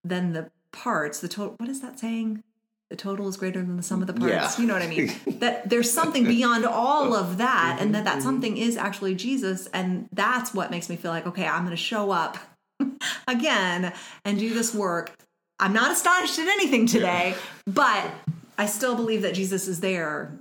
than 0.05 0.33
the 0.33 0.51
parts. 0.73 1.21
The 1.21 1.29
total 1.29 1.55
what 1.59 1.69
is 1.69 1.81
that 1.83 1.99
saying? 1.99 2.43
The 2.89 2.97
total 2.97 3.29
is 3.29 3.37
greater 3.37 3.61
than 3.61 3.77
the 3.77 3.83
sum 3.83 4.01
of 4.01 4.07
the 4.07 4.15
parts. 4.15 4.33
Yeah. 4.33 4.61
You 4.61 4.67
know 4.67 4.75
what 4.75 4.83
I 4.83 4.87
mean? 4.87 5.13
that 5.41 5.69
there's 5.69 5.93
something 5.93 6.25
beyond 6.25 6.65
all 6.65 7.15
of 7.15 7.39
that 7.39 7.79
and 7.81 7.95
that 7.95 8.05
Mm-hmm. 8.05 8.19
that 8.19 8.23
something 8.23 8.57
is 8.57 8.77
actually 8.77 9.15
Jesus 9.17 9.67
and 9.75 10.09
that's 10.13 10.55
what 10.55 10.71
makes 10.71 10.89
me 10.89 10.97
feel 10.97 11.11
like 11.11 11.27
okay, 11.27 11.47
I'm 11.47 11.65
going 11.65 11.71
to 11.71 11.83
show 11.83 12.11
up 12.11 12.39
again 13.29 13.93
and 14.25 14.39
do 14.39 14.55
this 14.55 14.75
work. 14.75 15.13
I'm 15.59 15.73
not 15.73 15.91
astonished 15.93 16.39
at 16.39 16.49
anything 16.49 16.87
today, 16.87 17.35
but 17.67 18.11
I 18.59 18.67
still 18.67 18.95
believe 18.97 19.23
that 19.23 19.35
Jesus 19.35 19.69
is 19.69 19.81
there 19.81 20.39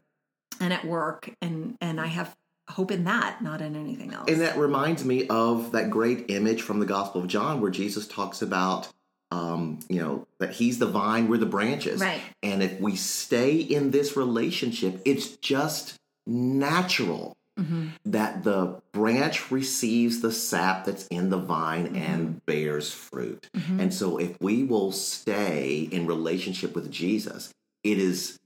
and 0.60 0.72
at 0.74 0.86
work 0.86 1.30
and 1.42 1.76
and 1.82 2.00
I 2.00 2.08
have 2.08 2.36
hope 2.70 2.90
in 2.92 3.04
that, 3.04 3.42
not 3.44 3.62
in 3.62 3.76
anything 3.76 4.14
else. 4.14 4.30
And 4.30 4.42
that 4.42 4.58
reminds 4.58 5.06
me 5.06 5.28
of 5.28 5.72
that 5.74 5.90
great 5.92 6.26
image 6.30 6.62
from 6.64 6.80
the 6.80 6.86
Gospel 6.86 7.22
of 7.22 7.28
John 7.28 7.62
where 7.62 7.70
Jesus 7.70 8.08
talks 8.08 8.42
about, 8.42 8.88
um, 9.32 9.80
you 9.88 10.00
know, 10.02 10.26
that 10.40 10.52
he's 10.52 10.80
the 10.80 10.88
vine, 10.88 11.28
we're 11.28 11.38
the 11.38 11.46
branches. 11.46 12.02
Right. 12.02 12.22
And 12.42 12.64
if 12.64 12.80
we 12.80 12.96
stay 12.96 13.58
in 13.58 13.92
this 13.92 14.18
relationship, 14.18 15.02
it's 15.06 15.30
just 15.38 15.96
natural 16.26 17.36
Mm-hmm. 17.58 17.88
that 18.04 18.44
the 18.44 18.82
branch 18.92 19.50
receives 19.50 20.20
the 20.20 20.34
sap 20.34 20.84
that's 20.84 21.08
in 21.08 21.30
the 21.30 21.38
vine 21.38 21.86
Mm-hmm. 21.86 21.96
and 21.96 22.46
bears 22.46 22.92
fruit. 22.92 23.50
And 23.80 23.94
so 23.94 24.18
if 24.18 24.36
we 24.42 24.66
will 24.66 24.92
stay 24.92 25.88
in 25.90 26.06
relationship 26.06 26.76
with 26.76 26.92
Jesus, 26.92 27.54
it 27.86 28.00
is 28.00 28.40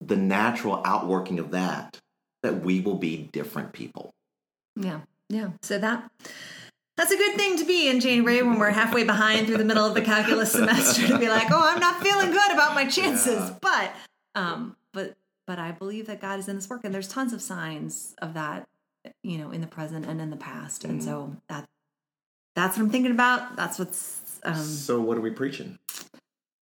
the 0.00 0.16
natural 0.16 0.80
outworking 0.84 1.38
of 1.40 1.50
that 1.50 1.98
that 2.42 2.64
we 2.64 2.80
will 2.80 2.96
be 2.96 3.28
different 3.32 3.72
people. 3.72 4.14
Yeah. 4.76 5.00
Yeah. 5.28 5.50
So 5.62 5.78
that 5.78 6.10
that's 6.96 7.10
a 7.10 7.16
good 7.16 7.36
thing 7.36 7.56
to 7.58 7.64
be 7.64 7.88
in 7.88 8.00
January 8.00 8.42
when 8.42 8.58
we're 8.58 8.70
halfway 8.70 9.02
behind 9.02 9.46
through 9.46 9.58
the 9.58 9.64
middle 9.64 9.84
of 9.84 9.94
the 9.94 10.02
calculus 10.02 10.52
semester 10.60 11.06
to 11.08 11.18
be 11.18 11.28
like, 11.28 11.50
oh, 11.50 11.60
I'm 11.62 11.80
not 11.80 12.02
feeling 12.02 12.30
good 12.30 12.52
about 12.52 12.74
my 12.74 12.86
chances. 12.86 13.34
Yeah. 13.34 13.54
But 13.60 13.92
um, 14.34 14.76
but 14.92 15.14
but 15.46 15.58
I 15.58 15.72
believe 15.72 16.06
that 16.06 16.20
God 16.20 16.38
is 16.38 16.48
in 16.48 16.56
this 16.56 16.70
work 16.70 16.84
and 16.84 16.94
there's 16.94 17.08
tons 17.08 17.32
of 17.32 17.42
signs 17.42 18.14
of 18.22 18.34
that, 18.34 18.68
you 19.22 19.38
know, 19.38 19.50
in 19.50 19.60
the 19.60 19.66
present 19.66 20.06
and 20.06 20.20
in 20.20 20.30
the 20.30 20.36
past. 20.36 20.84
And 20.84 21.02
so 21.02 21.36
that 21.48 21.68
that's 22.54 22.76
what 22.76 22.84
I'm 22.84 22.90
thinking 22.90 23.10
about. 23.12 23.56
That's 23.56 23.78
what's 23.78 24.38
um 24.44 24.54
So 24.62 25.00
what 25.00 25.18
are 25.18 25.22
we 25.22 25.30
preaching? 25.30 25.78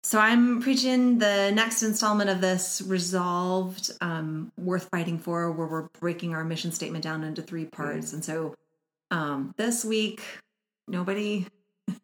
So 0.09 0.17
I'm 0.17 0.59
preaching 0.59 1.19
the 1.19 1.51
next 1.53 1.83
installment 1.83 2.31
of 2.31 2.41
this 2.41 2.81
resolved, 2.81 3.91
um, 4.01 4.51
worth 4.57 4.89
fighting 4.89 5.19
for, 5.19 5.51
where 5.51 5.67
we're 5.67 5.89
breaking 5.99 6.33
our 6.33 6.43
mission 6.43 6.71
statement 6.71 7.03
down 7.03 7.23
into 7.23 7.43
three 7.43 7.65
parts. 7.65 8.11
And 8.11 8.25
so 8.25 8.55
um, 9.11 9.53
this 9.55 9.85
week, 9.85 10.23
nobody, 10.87 11.45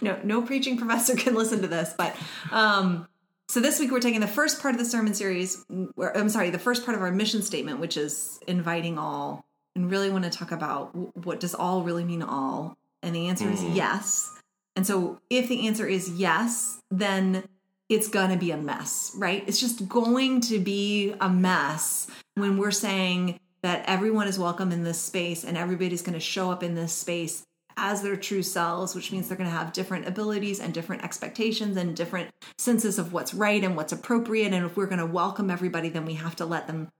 no, 0.00 0.18
no 0.24 0.40
preaching 0.40 0.78
professor 0.78 1.14
can 1.14 1.34
listen 1.34 1.60
to 1.60 1.68
this, 1.68 1.94
but 1.98 2.16
um, 2.52 3.06
so 3.48 3.60
this 3.60 3.78
week 3.78 3.90
we're 3.90 4.00
taking 4.00 4.20
the 4.20 4.26
first 4.26 4.62
part 4.62 4.74
of 4.74 4.78
the 4.78 4.86
sermon 4.86 5.12
series. 5.12 5.62
Where, 5.94 6.16
I'm 6.16 6.30
sorry, 6.30 6.48
the 6.48 6.58
first 6.58 6.86
part 6.86 6.96
of 6.96 7.02
our 7.02 7.12
mission 7.12 7.42
statement, 7.42 7.80
which 7.80 7.98
is 7.98 8.40
inviting 8.48 8.96
all, 8.96 9.44
and 9.76 9.90
really 9.90 10.08
want 10.08 10.24
to 10.24 10.30
talk 10.30 10.52
about 10.52 11.18
what 11.22 11.38
does 11.38 11.54
all 11.54 11.82
really 11.82 12.04
mean 12.04 12.22
all, 12.22 12.78
and 13.02 13.14
the 13.14 13.28
answer 13.28 13.46
is 13.46 13.62
yes. 13.62 14.41
And 14.76 14.86
so 14.86 15.20
if 15.28 15.48
the 15.48 15.66
answer 15.66 15.86
is 15.86 16.10
yes, 16.10 16.80
then 16.90 17.44
it's 17.88 18.08
going 18.08 18.30
to 18.30 18.36
be 18.36 18.50
a 18.50 18.56
mess, 18.56 19.12
right? 19.16 19.44
It's 19.46 19.60
just 19.60 19.88
going 19.88 20.40
to 20.42 20.58
be 20.58 21.14
a 21.20 21.28
mess 21.28 22.08
when 22.34 22.56
we're 22.56 22.70
saying 22.70 23.38
that 23.62 23.84
everyone 23.86 24.28
is 24.28 24.38
welcome 24.38 24.72
in 24.72 24.82
this 24.82 25.00
space 25.00 25.44
and 25.44 25.56
everybody's 25.56 26.02
going 26.02 26.14
to 26.14 26.20
show 26.20 26.50
up 26.50 26.62
in 26.62 26.74
this 26.74 26.92
space 26.92 27.44
as 27.76 28.02
their 28.02 28.16
true 28.16 28.42
selves, 28.42 28.94
which 28.94 29.12
means 29.12 29.28
they're 29.28 29.36
going 29.36 29.48
to 29.48 29.56
have 29.56 29.72
different 29.72 30.06
abilities 30.06 30.60
and 30.60 30.74
different 30.74 31.04
expectations 31.04 31.76
and 31.76 31.96
different 31.96 32.30
senses 32.58 32.98
of 32.98 33.12
what's 33.12 33.34
right 33.34 33.62
and 33.62 33.76
what's 33.76 33.92
appropriate. 33.92 34.52
And 34.52 34.64
if 34.66 34.76
we're 34.76 34.86
going 34.86 34.98
to 34.98 35.06
welcome 35.06 35.50
everybody, 35.50 35.88
then 35.88 36.04
we 36.04 36.14
have 36.14 36.36
to 36.36 36.46
let 36.46 36.66
them 36.66 36.90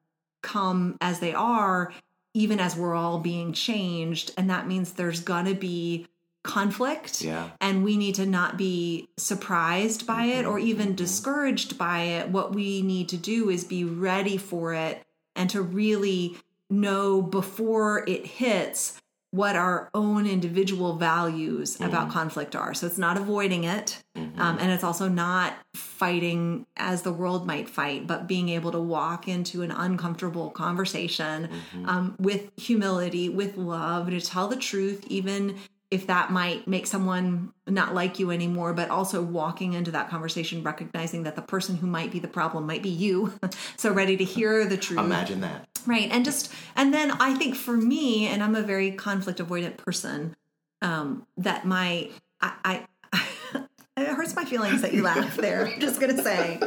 come 0.43 0.97
as 1.01 1.21
they 1.21 1.35
are, 1.35 1.93
even 2.35 2.61
as 2.61 2.77
we're 2.77 2.95
all 2.95 3.19
being 3.19 3.53
changed. 3.53 4.33
And 4.37 4.49
that 4.51 4.67
means 4.67 4.93
there's 4.93 5.21
going 5.21 5.47
to 5.47 5.55
be 5.55 6.07
conflict. 6.43 7.23
Yeah. 7.23 7.51
And 7.61 7.85
we 7.85 7.97
need 7.97 8.17
to 8.17 8.27
not 8.27 8.57
be 8.57 9.09
surprised 9.17 10.07
by 10.07 10.25
it 10.25 10.43
mm-hmm. 10.43 10.51
or 10.51 10.59
even 10.59 10.89
mm-hmm. 10.89 10.97
discouraged 10.97 11.79
by 11.79 12.03
it. 12.03 12.29
What 12.29 12.55
we 12.55 12.83
need 12.83 13.09
to 13.11 13.17
do 13.17 13.49
is 13.51 13.65
be 13.65 13.85
ready 13.85 14.37
for 14.37 14.75
it 14.75 15.03
and 15.37 15.49
to 15.51 15.63
really 15.63 16.37
know 16.69 17.23
before 17.23 18.05
it 18.09 18.27
hits 18.27 19.01
what 19.31 19.57
our 19.57 19.89
own 19.95 20.27
individual 20.27 20.97
values 20.97 21.77
about 21.77 22.03
mm-hmm. 22.03 22.11
conflict 22.11 22.55
are. 22.55 22.75
So 22.75 22.87
it's 22.87 22.99
not 22.99 23.17
avoiding 23.17 23.65
it. 23.65 24.03
Um, 24.15 24.59
and 24.59 24.71
it's 24.71 24.85
also 24.85 25.09
not 25.09 25.55
fighting 25.75 26.67
as 26.77 27.03
the 27.03 27.13
world 27.13 27.47
might 27.47 27.69
fight, 27.69 28.07
but 28.07 28.27
being 28.27 28.49
able 28.51 28.73
to 28.73 28.81
walk 28.81 29.29
into 29.29 29.63
an 29.63 29.71
uncomfortable 29.71 30.51
conversation 30.51 31.49
um, 31.87 32.15
with 32.19 32.51
humility, 32.59 33.29
with 33.29 33.57
love, 33.57 34.11
to 34.11 34.21
tell 34.21 34.49
the 34.49 34.57
truth, 34.57 35.05
even 35.09 35.57
if 35.93 36.07
that 36.07 36.33
might 36.33 36.67
make 36.67 36.87
someone 36.87 37.53
not 37.69 37.95
like 37.95 38.19
you 38.19 38.31
anymore, 38.31 38.73
but 38.73 38.89
also 38.89 39.21
walking 39.21 39.75
into 39.75 39.91
that 39.91 40.09
conversation, 40.09 40.63
recognizing 40.63 41.25
that 41.25 41.37
the 41.37 41.43
person 41.43 41.77
who 41.77 41.87
might 41.87 42.11
be 42.11 42.19
the 42.19 42.29
problem 42.29 42.67
might 42.67 42.83
be 42.83 42.89
you. 42.89 43.39
so 43.77 43.93
ready 43.93 44.17
to 44.17 44.25
hear 44.25 44.65
the 44.65 44.79
truth. 44.79 45.01
Imagine 45.01 45.43
that. 45.43 45.69
Right. 45.87 46.09
And 46.11 46.25
just, 46.25 46.51
and 46.77 46.95
then 46.95 47.11
I 47.11 47.35
think 47.35 47.57
for 47.57 47.77
me, 47.77 48.27
and 48.27 48.43
I'm 48.43 48.55
a 48.55 48.63
very 48.63 48.93
conflict 48.93 49.39
avoidant 49.39 49.77
person, 49.77 50.35
um, 50.81 51.27
that 51.37 51.67
my, 51.67 52.09
I, 52.41 52.87
I 53.13 53.67
it 53.99 54.09
hurts 54.09 54.35
my 54.35 54.47
feelings 54.47 54.81
that 54.81 54.95
you 54.95 55.03
laugh 55.03 55.37
there. 55.37 55.67
I'm 55.67 55.79
just 55.79 56.01
going 56.01 56.17
to 56.17 56.23
say, 56.23 56.59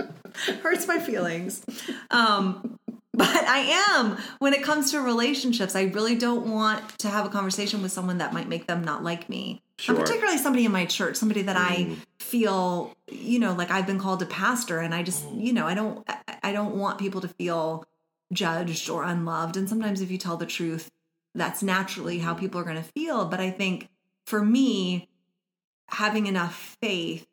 hurts 0.62 0.88
my 0.88 0.98
feelings. 0.98 1.64
Um, 2.10 2.80
but 3.12 3.28
I 3.28 3.86
am 3.90 4.16
when 4.38 4.54
it 4.54 4.62
comes 4.62 4.90
to 4.92 5.00
relationships. 5.00 5.76
I 5.76 5.82
really 5.84 6.14
don't 6.14 6.46
want 6.46 6.98
to 6.98 7.08
have 7.08 7.26
a 7.26 7.28
conversation 7.28 7.82
with 7.82 7.92
someone 7.92 8.18
that 8.18 8.32
might 8.32 8.48
make 8.48 8.66
them 8.66 8.82
not 8.82 9.04
like 9.04 9.28
me. 9.28 9.62
Sure. 9.78 9.94
And 9.94 10.04
particularly 10.04 10.38
somebody 10.38 10.64
in 10.64 10.72
my 10.72 10.86
church, 10.86 11.16
somebody 11.16 11.42
that 11.42 11.56
I 11.56 11.76
mm. 11.76 11.96
feel, 12.18 12.94
you 13.08 13.38
know, 13.38 13.52
like 13.52 13.70
I've 13.70 13.86
been 13.86 13.98
called 13.98 14.20
to 14.20 14.26
pastor, 14.26 14.78
and 14.78 14.94
I 14.94 15.02
just, 15.02 15.26
mm. 15.26 15.44
you 15.44 15.52
know, 15.52 15.66
I 15.66 15.74
don't, 15.74 16.04
I- 16.08 16.18
I 16.42 16.52
don't 16.52 16.76
want 16.76 16.98
people 16.98 17.20
to 17.20 17.28
feel 17.28 17.84
judged 18.32 18.90
or 18.90 19.04
unloved. 19.04 19.56
And 19.56 19.68
sometimes 19.68 20.00
if 20.00 20.10
you 20.10 20.18
tell 20.18 20.36
the 20.36 20.46
truth, 20.46 20.90
that's 21.34 21.62
naturally 21.62 22.18
how 22.18 22.34
mm. 22.34 22.40
people 22.40 22.60
are 22.60 22.64
going 22.64 22.76
to 22.76 22.82
feel. 22.82 23.26
But 23.26 23.40
I 23.40 23.50
think 23.50 23.88
for 24.26 24.44
me, 24.44 25.08
having 25.88 26.26
enough 26.26 26.76
faith 26.80 27.26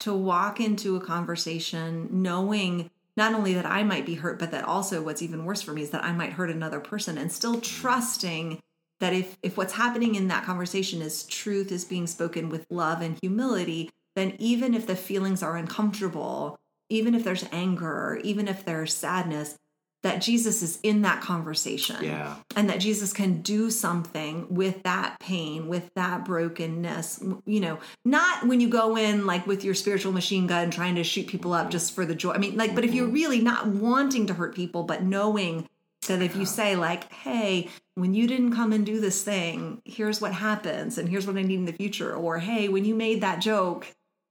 to 0.00 0.12
walk 0.14 0.60
into 0.60 0.96
a 0.96 1.00
conversation 1.00 2.08
knowing 2.10 2.90
not 3.20 3.34
only 3.34 3.52
that 3.52 3.66
I 3.66 3.82
might 3.82 4.06
be 4.06 4.14
hurt, 4.14 4.38
but 4.38 4.50
that 4.52 4.64
also 4.64 5.02
what's 5.02 5.20
even 5.20 5.44
worse 5.44 5.60
for 5.60 5.74
me 5.74 5.82
is 5.82 5.90
that 5.90 6.02
I 6.02 6.10
might 6.10 6.32
hurt 6.32 6.48
another 6.48 6.80
person 6.80 7.18
and 7.18 7.30
still 7.30 7.60
trusting 7.60 8.58
that 8.98 9.12
if 9.12 9.36
if 9.42 9.58
what's 9.58 9.74
happening 9.74 10.14
in 10.14 10.28
that 10.28 10.44
conversation 10.44 11.02
is 11.02 11.24
truth 11.24 11.70
is 11.70 11.84
being 11.84 12.06
spoken 12.06 12.48
with 12.48 12.64
love 12.70 13.02
and 13.02 13.18
humility, 13.20 13.90
then 14.16 14.36
even 14.38 14.72
if 14.72 14.86
the 14.86 14.96
feelings 14.96 15.42
are 15.42 15.58
uncomfortable, 15.58 16.56
even 16.88 17.14
if 17.14 17.22
there's 17.22 17.44
anger, 17.52 18.18
even 18.24 18.48
if 18.48 18.64
there's 18.64 18.94
sadness, 18.94 19.54
that 20.02 20.22
Jesus 20.22 20.62
is 20.62 20.78
in 20.82 21.02
that 21.02 21.20
conversation 21.20 22.02
Yeah. 22.02 22.36
and 22.56 22.70
that 22.70 22.80
Jesus 22.80 23.12
can 23.12 23.42
do 23.42 23.70
something 23.70 24.46
with 24.48 24.82
that 24.84 25.20
pain, 25.20 25.68
with 25.68 25.92
that 25.94 26.24
brokenness. 26.24 27.22
You 27.44 27.60
know, 27.60 27.78
not 28.04 28.46
when 28.46 28.60
you 28.60 28.68
go 28.68 28.96
in 28.96 29.26
like 29.26 29.46
with 29.46 29.62
your 29.62 29.74
spiritual 29.74 30.12
machine 30.12 30.46
gun 30.46 30.70
trying 30.70 30.94
to 30.94 31.04
shoot 31.04 31.26
people 31.26 31.52
up 31.52 31.64
mm-hmm. 31.64 31.72
just 31.72 31.94
for 31.94 32.06
the 32.06 32.14
joy. 32.14 32.32
I 32.32 32.38
mean, 32.38 32.56
like, 32.56 32.74
but 32.74 32.84
if 32.84 32.94
you're 32.94 33.06
mm-hmm. 33.06 33.14
really 33.14 33.40
not 33.40 33.66
wanting 33.66 34.26
to 34.28 34.34
hurt 34.34 34.54
people, 34.54 34.84
but 34.84 35.02
knowing 35.02 35.68
that 36.06 36.22
if 36.22 36.34
you 36.34 36.46
say, 36.46 36.76
like, 36.76 37.12
hey, 37.12 37.68
when 37.94 38.14
you 38.14 38.26
didn't 38.26 38.54
come 38.54 38.72
and 38.72 38.86
do 38.86 39.00
this 39.00 39.22
thing, 39.22 39.82
here's 39.84 40.20
what 40.20 40.32
happens, 40.32 40.96
and 40.96 41.08
here's 41.08 41.26
what 41.26 41.36
I 41.36 41.42
need 41.42 41.58
in 41.58 41.66
the 41.66 41.72
future, 41.72 42.14
or 42.14 42.38
hey, 42.38 42.68
when 42.68 42.86
you 42.86 42.94
made 42.94 43.20
that 43.20 43.40
joke, 43.40 43.86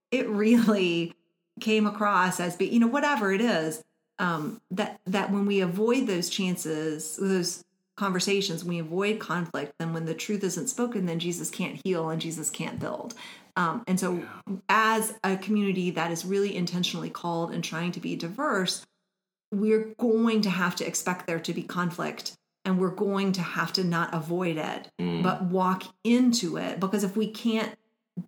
it 0.10 0.28
really 0.28 1.14
came 1.60 1.86
across 1.86 2.40
as 2.40 2.56
being, 2.56 2.74
you 2.74 2.80
know, 2.80 2.88
whatever 2.88 3.32
it 3.32 3.42
is 3.42 3.84
um, 4.20 4.62
that 4.72 5.00
that 5.08 5.32
when 5.32 5.46
we 5.46 5.62
avoid 5.62 6.08
those 6.08 6.30
chances, 6.30 7.18
those 7.18 7.64
conversations, 7.96 8.64
we 8.64 8.80
avoid 8.80 9.20
conflict. 9.20 9.74
Then 9.80 9.94
when 9.94 10.06
the 10.06 10.14
truth 10.14 10.44
isn't 10.44 10.68
spoken, 10.68 11.06
then 11.06 11.20
Jesus 11.20 11.50
can't 11.50 11.80
heal 11.84 12.10
and 12.10 12.22
Jesus 12.22 12.50
can't 12.50 12.80
build. 12.80 13.14
Um, 13.56 13.84
and 13.88 14.00
so, 14.00 14.24
as 14.70 15.14
a 15.24 15.36
community 15.38 15.92
that 15.92 16.12
is 16.12 16.26
really 16.26 16.56
intentionally 16.56 17.10
called 17.10 17.52
and 17.54 17.64
trying 17.64 17.92
to 17.94 18.00
be 18.00 18.16
diverse, 18.16 18.86
we're 19.52 19.94
going 19.98 20.42
to 20.42 20.50
have 20.50 20.76
to 20.78 20.88
expect 20.88 21.28
there 21.28 21.40
to 21.40 21.54
be 21.54 21.64
conflict 21.64 22.38
and 22.66 22.80
we're 22.80 22.90
going 22.90 23.32
to 23.34 23.42
have 23.42 23.74
to 23.74 23.84
not 23.84 24.14
avoid 24.14 24.58
it, 24.58 24.90
but 25.24 25.44
walk 25.44 25.84
into 26.04 26.58
it. 26.58 26.80
Because 26.80 27.04
if 27.04 27.18
we 27.18 27.32
can't 27.32 27.76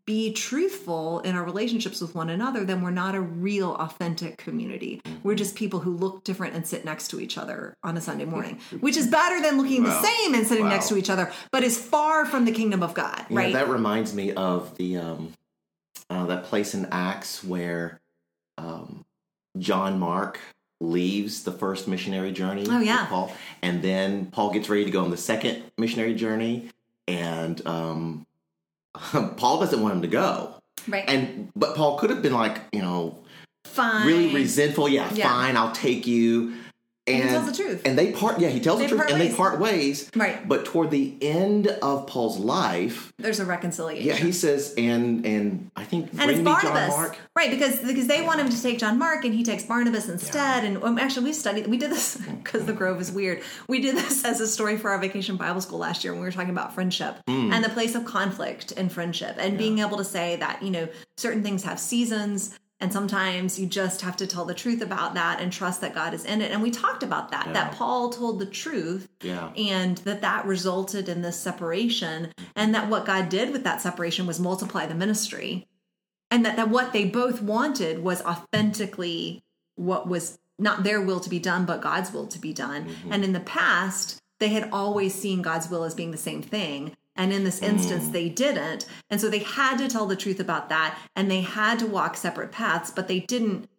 be 0.06 0.32
truthful 0.34 1.19
in 1.21 1.36
our 1.36 1.43
relationships 1.43 2.01
with 2.01 2.13
one 2.15 2.30
another, 2.30 2.63
then 2.65 2.82
we're 2.82 2.91
not 2.91 3.15
a 3.15 3.21
real, 3.21 3.75
authentic 3.75 4.38
community. 4.38 5.01
We're 5.23 5.36
just 5.36 5.56
people 5.56 5.80
who 5.80 5.95
look 5.95 6.23
different 6.23 6.56
and 6.56 6.65
sit 6.67 6.86
next 6.86 7.10
to 7.10 7.19
each 7.19 7.38
other 7.38 7.75
on 7.84 7.97
a 7.97 8.01
Sunday 8.01 8.25
morning, 8.25 8.60
which 8.80 8.97
is 8.97 9.08
better 9.08 9.41
than 9.41 9.58
looking 9.58 9.84
Wow. 9.84 9.89
the 10.01 10.08
same 10.08 10.34
and 10.36 10.45
sitting 10.47 10.65
Wow. 10.65 10.71
next 10.71 10.89
to 10.89 10.97
each 10.97 11.10
other, 11.10 11.32
but 11.51 11.63
is 11.63 11.77
far 11.77 12.25
from 12.25 12.45
the 12.45 12.51
kingdom 12.51 12.84
of 12.84 12.93
God, 12.93 13.25
Yeah, 13.30 13.38
right? 13.38 13.54
that 13.54 13.69
reminds 13.69 14.13
me 14.13 14.32
of 14.34 14.75
the 14.77 14.97
um, 14.97 15.34
uh, 16.10 16.25
that 16.25 16.43
place 16.45 16.73
in 16.73 16.88
Acts 16.91 17.43
where 17.43 17.99
um, 18.58 19.06
John 19.58 19.97
Mark 19.99 20.39
leaves 20.80 21.43
the 21.43 21.51
first 21.51 21.88
missionary 21.88 22.32
journey. 22.32 22.65
Oh, 22.69 22.80
yeah. 22.80 23.06
Paul, 23.08 23.32
and 23.62 23.82
then 23.82 24.25
Paul 24.27 24.51
gets 24.51 24.67
ready 24.69 24.84
to 24.86 24.91
go 24.91 25.04
on 25.04 25.12
the 25.12 25.17
second 25.17 25.63
missionary 25.77 26.13
journey, 26.15 26.69
and 27.08 27.65
um, 27.67 28.25
Paul 29.38 29.60
doesn't 29.60 29.82
want 29.82 29.95
him 29.95 30.01
to 30.01 30.08
go. 30.08 30.56
right. 30.88 31.06
And 31.08 31.49
but 31.56 31.75
Paul 31.75 31.97
could 31.97 32.10
have 32.10 32.21
been 32.21 32.34
like, 32.34 32.60
you 32.71 32.82
know, 32.82 33.23
Fine. 33.65 34.08
really 34.08 34.34
resentful. 34.34 34.89
Yeah, 34.89 35.12
Yeah. 35.13 35.30
fine, 35.30 35.56
I'll 35.58 35.71
take 35.71 36.06
you. 36.08 36.56
And 37.08 37.24
he 37.24 37.30
tells 37.30 37.46
the 37.58 37.64
truth. 37.64 37.82
And 37.84 37.98
they 37.98 38.12
part. 38.12 38.40
Yeah, 38.40 38.50
he 38.50 38.60
tells 38.60 38.80
They 38.80 38.86
the 38.86 38.96
truth, 38.96 39.10
and 39.10 39.20
ways. 39.20 39.32
they 39.32 39.36
part 39.36 39.60
ways. 39.60 40.10
Right. 40.16 40.48
But 40.48 40.66
toward 40.66 40.92
the 40.92 41.16
end 41.20 41.66
of 41.68 42.06
Paul's 42.06 42.38
life, 42.38 43.12
There's 43.18 43.40
a 43.40 43.46
reconciliation. 43.46 44.08
yeah, 44.08 44.14
he 44.16 44.32
says, 44.32 44.76
and 44.78 45.26
and 45.26 45.72
I 45.76 45.84
think 45.84 46.10
and 46.10 46.18
bring 46.18 46.30
it's 46.30 46.38
me 46.40 46.44
Barnabas, 46.44 46.90
John 46.90 46.90
Mark. 46.90 47.18
right? 47.36 47.50
Because 47.50 47.80
because 47.80 48.06
they 48.06 48.22
want 48.22 48.40
him 48.40 48.50
to 48.50 48.62
take 48.62 48.78
John 48.78 49.00
Mark, 49.00 49.26
and 49.26 49.34
he 49.34 49.44
takes 49.44 49.64
Barnabas 49.64 50.10
instead. 50.10 50.64
And 50.64 50.84
um, 50.84 51.00
actually, 51.00 51.26
we 51.26 51.34
studied. 51.34 51.66
We 51.66 51.78
did 51.78 51.90
this 51.90 52.18
because 52.44 52.66
the 52.66 52.74
Grove 52.74 53.02
is 53.02 53.12
weird. 53.12 53.42
We 53.68 53.82
did 53.82 53.96
this 53.96 54.24
as 54.24 54.40
a 54.40 54.48
story 54.48 54.78
for 54.78 54.92
our 54.92 55.00
vacation 55.00 55.38
Bible 55.38 55.62
school 55.62 55.80
last 55.80 56.04
year 56.04 56.14
when 56.14 56.22
we 56.22 56.28
were 56.28 56.32
talking 56.32 56.52
about 56.52 56.76
friendship 56.76 57.16
Hmm. 57.28 57.52
and 57.52 57.64
the 57.64 57.70
place 57.70 57.96
of 57.96 58.06
conflict 58.06 58.74
and 58.78 58.92
friendship, 58.92 59.38
and 59.40 59.58
being 59.58 59.80
able 59.80 59.98
to 59.98 60.06
say 60.06 60.36
that 60.36 60.62
you 60.62 60.70
know 60.70 60.88
certain 61.18 61.42
things 61.42 61.64
have 61.64 61.80
seasons. 61.80 62.58
And 62.82 62.91
sometimes 62.91 63.60
you 63.60 63.67
just 63.67 64.02
have 64.02 64.17
to 64.17 64.26
tell 64.26 64.44
the 64.44 64.56
truth 64.56 64.82
about 64.82 65.13
that 65.13 65.39
and 65.39 65.54
trust 65.54 65.82
that 65.82 65.94
God 65.94 66.15
is 66.15 66.26
in 66.26 66.41
it. 66.41 66.52
And 66.52 66.63
we 66.63 66.72
talked 66.72 67.04
about 67.04 67.30
that, 67.30 67.54
that 67.54 67.74
Paul 67.74 68.10
told 68.10 68.39
the 68.39 68.46
truth 68.48 69.08
Yeah. 69.22 69.52
and 69.56 70.00
that 70.00 70.22
that 70.22 70.46
resulted 70.48 71.08
in 71.08 71.22
this 71.22 71.38
separation 71.39 72.34
and 72.56 72.74
that 72.74 72.89
what 72.89 73.06
god 73.06 73.30
did 73.30 73.52
with 73.52 73.63
that 73.65 73.82
separation 73.82 74.26
was 74.26 74.39
multiply 74.39 74.88
the 74.88 74.96
ministry. 74.96 75.67
And 76.32 76.44
that, 76.44 76.56
that 76.56 76.70
what 76.70 76.91
they 76.91 77.06
both 77.06 77.41
wanted 77.41 78.00
was 78.00 78.22
authentically 78.24 79.44
what 79.76 80.08
was 80.08 80.39
not 80.58 80.84
their 80.84 81.02
will 81.02 81.20
to 81.20 81.30
be 81.30 81.39
done 81.39 81.65
but 81.65 81.82
god's 81.82 82.12
will 82.12 82.26
to 82.28 82.39
be 82.39 82.52
done. 82.52 82.86
Mm-hmm. 82.86 83.12
And 83.13 83.24
in 83.24 83.34
the 83.34 83.39
past 83.41 84.17
they 84.39 84.50
had 84.50 84.70
always 84.72 85.13
seen 85.13 85.44
god's 85.44 85.70
will 85.70 85.84
as 85.84 85.94
being 85.94 86.10
the 86.12 86.17
same 86.17 86.41
thing 86.41 86.96
and 87.21 87.31
in 87.31 87.43
this 87.43 87.62
instance 87.62 88.10
they 88.10 88.29
didn't. 88.29 88.88
And 89.12 89.21
so 89.21 89.29
they 89.29 89.39
had 89.39 89.77
to 89.77 89.88
tell 89.88 90.07
the 90.07 90.15
truth 90.15 90.39
about 90.39 90.69
that 90.69 90.97
and 91.15 91.29
they 91.29 91.41
had 91.41 91.77
to 91.79 91.86
walk 91.86 92.17
separate 92.17 92.51
paths 92.51 92.89
but 92.89 93.07
they 93.07 93.19
didn't 93.19 93.69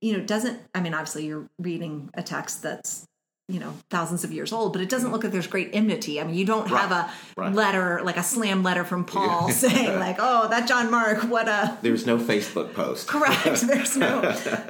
you 0.00 0.16
know 0.16 0.22
doesn't 0.24 0.60
i 0.74 0.80
mean 0.80 0.94
obviously 0.94 1.26
you're 1.26 1.48
reading 1.58 2.10
a 2.14 2.22
text 2.22 2.62
that's 2.62 3.06
you 3.48 3.58
know 3.58 3.72
thousands 3.90 4.24
of 4.24 4.32
years 4.32 4.52
old 4.52 4.72
but 4.72 4.80
it 4.80 4.88
doesn't 4.88 5.10
look 5.10 5.24
like 5.24 5.32
there's 5.32 5.48
great 5.48 5.70
enmity. 5.72 6.20
I 6.20 6.24
mean 6.24 6.36
you 6.36 6.44
don't 6.44 6.68
have 6.68 6.92
a 6.92 7.10
right. 7.36 7.52
letter 7.52 8.00
like 8.04 8.16
a 8.16 8.22
slam 8.22 8.62
letter 8.62 8.84
from 8.84 9.04
paul 9.04 9.50
saying 9.64 9.98
like 10.06 10.16
oh 10.20 10.48
that 10.48 10.68
john 10.68 10.90
mark 10.90 11.24
what 11.24 11.48
a 11.48 11.76
There's 11.82 12.06
no 12.06 12.18
Facebook 12.18 12.72
post. 12.72 13.08
correct. 13.08 13.62
There's 13.62 13.96
no 13.96 14.20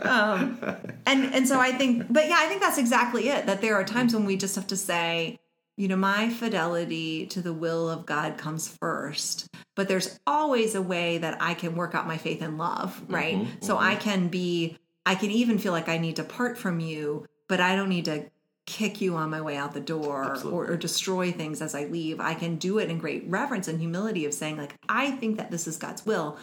um 0.03 0.59
and 1.07 1.35
and 1.35 1.47
so 1.47 1.61
i 1.61 1.73
think 1.73 2.07
but 2.11 2.29
yeah 2.29 2.39
i 2.39 2.47
think 2.47 2.63
that's 2.63 2.79
exactly 2.79 3.29
it 3.29 3.47
that 3.47 3.61
there 3.61 3.75
are 3.75 3.85
times 3.85 4.15
when 4.15 4.25
we 4.25 4.37
just 4.37 4.57
have 4.57 4.67
to 4.69 4.77
say 4.77 5.39
you 5.77 5.89
know 5.89 5.97
my 5.97 6.29
fidelity 6.29 7.27
to 7.27 7.41
the 7.41 7.53
will 7.53 7.89
of 7.89 8.07
god 8.07 8.37
comes 8.37 8.69
first 8.69 9.49
but 9.75 9.89
there's 9.89 10.19
always 10.27 10.75
a 10.75 10.83
way 10.83 11.19
that 11.19 11.37
i 11.41 11.55
can 11.55 11.75
work 11.75 11.95
out 11.95 12.07
my 12.07 12.17
faith 12.17 12.43
and 12.43 12.59
love 12.59 13.01
mm-hmm, 13.03 13.15
right? 13.15 13.47
So 13.61 13.75
mm-hmm. 13.75 13.85
i 13.85 13.95
can 13.95 14.29
be 14.29 14.79
i 15.07 15.15
can 15.15 15.31
even 15.31 15.59
feel 15.59 15.73
like 15.73 15.89
i 15.89 15.99
need 15.99 16.17
to 16.17 16.25
part 16.25 16.59
from 16.59 16.81
you 16.81 17.27
but 17.49 17.61
i 17.61 17.75
don't 17.75 17.89
need 17.89 18.05
to 18.07 18.31
kick 18.65 19.01
you 19.01 19.17
on 19.17 19.29
my 19.29 19.41
way 19.41 19.57
out 19.57 19.75
the 19.75 19.81
door 19.81 20.39
or, 20.45 20.69
or 20.71 20.77
destroy 20.77 21.33
things 21.33 21.61
as 21.61 21.75
i 21.75 21.85
leave. 21.85 22.21
I 22.21 22.35
can 22.35 22.57
do 22.57 22.79
it 22.79 22.91
in 22.91 22.99
great 22.99 23.25
reverence 23.27 23.67
and 23.67 23.81
humility 23.81 24.25
of 24.25 24.33
saying 24.33 24.57
like 24.57 24.77
i 24.89 25.11
think 25.11 25.37
that 25.39 25.51
this 25.51 25.67
is 25.67 25.77
god's 25.77 26.07
will. 26.07 26.39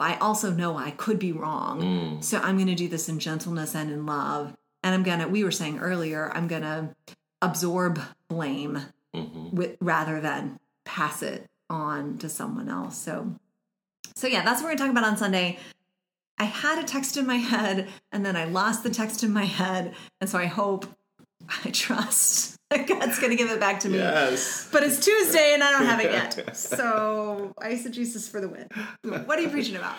I 0.00 0.16
also 0.16 0.50
know 0.50 0.76
I 0.76 0.90
could 0.90 1.18
be 1.18 1.32
wrong. 1.32 1.80
Mm. 1.80 2.24
So 2.24 2.38
I'm 2.38 2.56
going 2.56 2.68
to 2.68 2.74
do 2.74 2.88
this 2.88 3.08
in 3.08 3.20
gentleness 3.20 3.74
and 3.74 3.90
in 3.90 4.06
love. 4.06 4.54
And 4.82 4.94
I'm 4.94 5.02
going 5.02 5.20
to, 5.20 5.28
we 5.28 5.44
were 5.44 5.50
saying 5.50 5.78
earlier, 5.78 6.30
I'm 6.34 6.48
going 6.48 6.62
to 6.62 6.94
absorb 7.42 8.00
blame 8.28 8.86
mm-hmm. 9.14 9.56
with, 9.56 9.76
rather 9.80 10.20
than 10.20 10.58
pass 10.84 11.22
it 11.22 11.48
on 11.70 12.18
to 12.18 12.28
someone 12.28 12.68
else. 12.68 12.96
So, 12.96 13.34
so 14.14 14.26
yeah, 14.26 14.44
that's 14.44 14.62
what 14.62 14.68
we're 14.68 14.76
going 14.76 14.78
to 14.78 14.84
talk 14.84 14.90
about 14.90 15.04
on 15.04 15.16
Sunday. 15.16 15.58
I 16.38 16.44
had 16.44 16.82
a 16.82 16.84
text 16.84 17.16
in 17.16 17.26
my 17.26 17.36
head 17.36 17.88
and 18.12 18.26
then 18.26 18.36
I 18.36 18.44
lost 18.44 18.82
the 18.82 18.90
text 18.90 19.22
in 19.22 19.32
my 19.32 19.44
head. 19.44 19.94
And 20.20 20.28
so 20.28 20.38
I 20.38 20.46
hope, 20.46 20.86
I 21.64 21.70
trust 21.70 22.56
that 22.70 22.86
God's 22.86 23.18
going 23.18 23.30
to 23.30 23.36
give 23.36 23.50
it 23.50 23.60
back 23.60 23.80
to 23.80 23.88
me. 23.88 23.98
Yes. 23.98 24.68
But 24.72 24.82
it's 24.82 25.04
Tuesday 25.04 25.52
and 25.54 25.62
I 25.62 25.70
don't 25.70 25.86
have 25.86 26.00
it 26.00 26.10
yet. 26.10 26.56
So 26.56 27.52
I 27.58 27.76
said 27.76 27.92
Jesus 27.92 28.28
for 28.28 28.40
the 28.40 28.48
win. 28.48 28.68
What 29.26 29.38
are 29.38 29.42
you 29.42 29.48
preaching 29.48 29.76
about? 29.76 29.96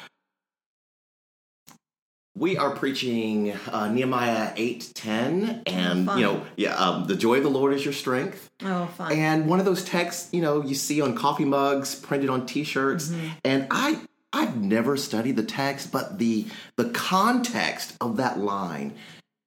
We 2.37 2.57
are 2.57 2.71
preaching 2.71 3.53
uh, 3.71 3.87
Nehemiah 3.89 4.51
eight 4.57 4.91
ten, 4.93 5.61
and 5.65 6.05
fun. 6.05 6.17
you 6.19 6.25
know, 6.25 6.45
yeah, 6.57 6.75
um, 6.75 7.05
the 7.05 7.15
joy 7.15 7.37
of 7.37 7.43
the 7.43 7.49
Lord 7.49 7.73
is 7.73 7.85
your 7.85 7.93
strength. 7.93 8.49
Oh, 8.61 8.87
fun. 8.87 9.13
And 9.13 9.47
one 9.47 9.59
of 9.59 9.65
those 9.65 9.85
texts, 9.85 10.29
you 10.33 10.41
know, 10.41 10.61
you 10.61 10.75
see 10.75 10.99
on 10.99 11.15
coffee 11.15 11.45
mugs, 11.45 11.95
printed 11.95 12.29
on 12.29 12.45
T-shirts, 12.45 13.13
and 13.45 13.67
I 13.71 14.01
I've 14.33 14.57
never 14.57 14.97
studied 14.97 15.37
the 15.37 15.43
text, 15.43 15.93
but 15.93 16.19
the 16.19 16.45
the 16.75 16.89
context 16.89 17.95
of 18.01 18.17
that 18.17 18.37
line 18.37 18.95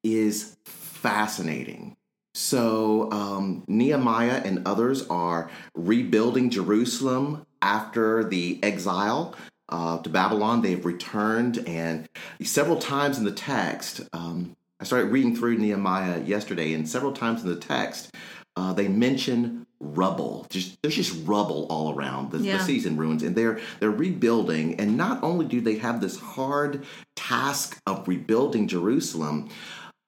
is 0.02 0.56
fascinating. 0.64 1.94
So 2.34 3.10
um, 3.12 3.64
Nehemiah 3.66 4.40
and 4.44 4.66
others 4.66 5.06
are 5.08 5.50
rebuilding 5.74 6.50
Jerusalem 6.50 7.44
after 7.60 8.24
the 8.24 8.60
exile 8.62 9.34
uh, 9.68 9.98
to 9.98 10.08
Babylon. 10.08 10.62
They've 10.62 10.84
returned, 10.84 11.58
and 11.66 12.08
several 12.42 12.76
times 12.76 13.18
in 13.18 13.24
the 13.24 13.32
text, 13.32 14.00
um, 14.12 14.56
I 14.80 14.84
started 14.84 15.06
reading 15.06 15.34
through 15.34 15.58
Nehemiah 15.58 16.22
yesterday, 16.22 16.72
and 16.72 16.88
several 16.88 17.12
times 17.12 17.42
in 17.42 17.48
the 17.48 17.56
text, 17.56 18.14
uh, 18.56 18.72
they 18.72 18.88
mention 18.88 19.66
rubble. 19.80 20.46
Just 20.50 20.80
there's 20.82 20.96
just 20.96 21.26
rubble 21.26 21.66
all 21.70 21.94
around 21.94 22.30
the, 22.30 22.38
Yeah. 22.38 22.64
the 22.64 22.86
and 22.86 22.98
ruins, 22.98 23.22
and 23.22 23.36
they're 23.36 23.60
they're 23.80 23.90
rebuilding. 23.90 24.78
And 24.80 24.96
not 24.96 25.22
only 25.22 25.46
do 25.46 25.60
they 25.60 25.76
have 25.76 26.00
this 26.00 26.18
hard 26.18 26.84
task 27.14 27.80
of 27.86 28.06
rebuilding 28.08 28.68
Jerusalem, 28.68 29.48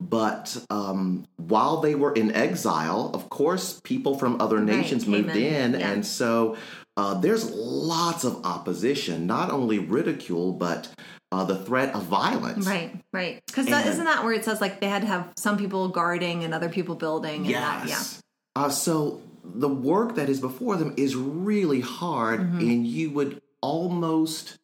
but 0.01 0.57
um, 0.70 1.27
while 1.37 1.81
they 1.81 1.94
were 1.94 2.12
in 2.12 2.33
exile, 2.33 3.11
of 3.12 3.29
course, 3.29 3.81
people 3.85 4.18
from 4.18 4.40
other 4.40 4.61
nations 4.61 5.05
came 5.05 5.12
moved 5.12 5.37
in, 5.37 5.75
in, 5.75 5.81
yeah. 5.81 5.90
and 5.90 6.07
so 6.07 6.57
uh, 7.01 7.15
there's 7.15 7.51
lots 7.51 8.25
of 8.25 8.45
opposition, 8.45 9.27
not 9.27 9.51
only 9.51 9.79
ridicule, 9.79 10.53
but 10.53 10.89
uh, 11.33 11.45
the 11.45 11.57
threat 11.57 11.95
of 11.95 12.03
violence. 12.05 12.67
right, 12.67 12.93
right. 13.13 13.41
Because 13.47 13.67
isn't 13.69 14.05
that 14.05 14.23
where 14.25 14.35
it 14.35 14.45
says 14.45 14.61
like 14.61 14.81
they 14.81 14.89
had 14.89 15.03
to 15.03 15.09
have 15.09 15.33
some 15.37 15.57
people 15.57 15.89
guarding 15.89 16.45
and 16.45 16.53
other 16.53 16.69
people 16.69 16.95
building? 16.97 17.47
And 17.47 17.55
that, 17.55 17.83
yeah. 17.85 17.95
Yes. 17.95 18.21
Uh, 18.55 18.69
so 18.69 19.23
the 19.43 19.69
work 19.69 20.17
that 20.17 20.29
is 20.29 20.41
before 20.41 20.77
them 20.77 20.93
is 20.97 21.17
really 21.17 21.81
hard, 21.81 22.41
Mm-hmm. 22.41 22.59
and 22.59 22.87
you 22.87 23.11
would 23.17 23.41
almost 23.63 24.59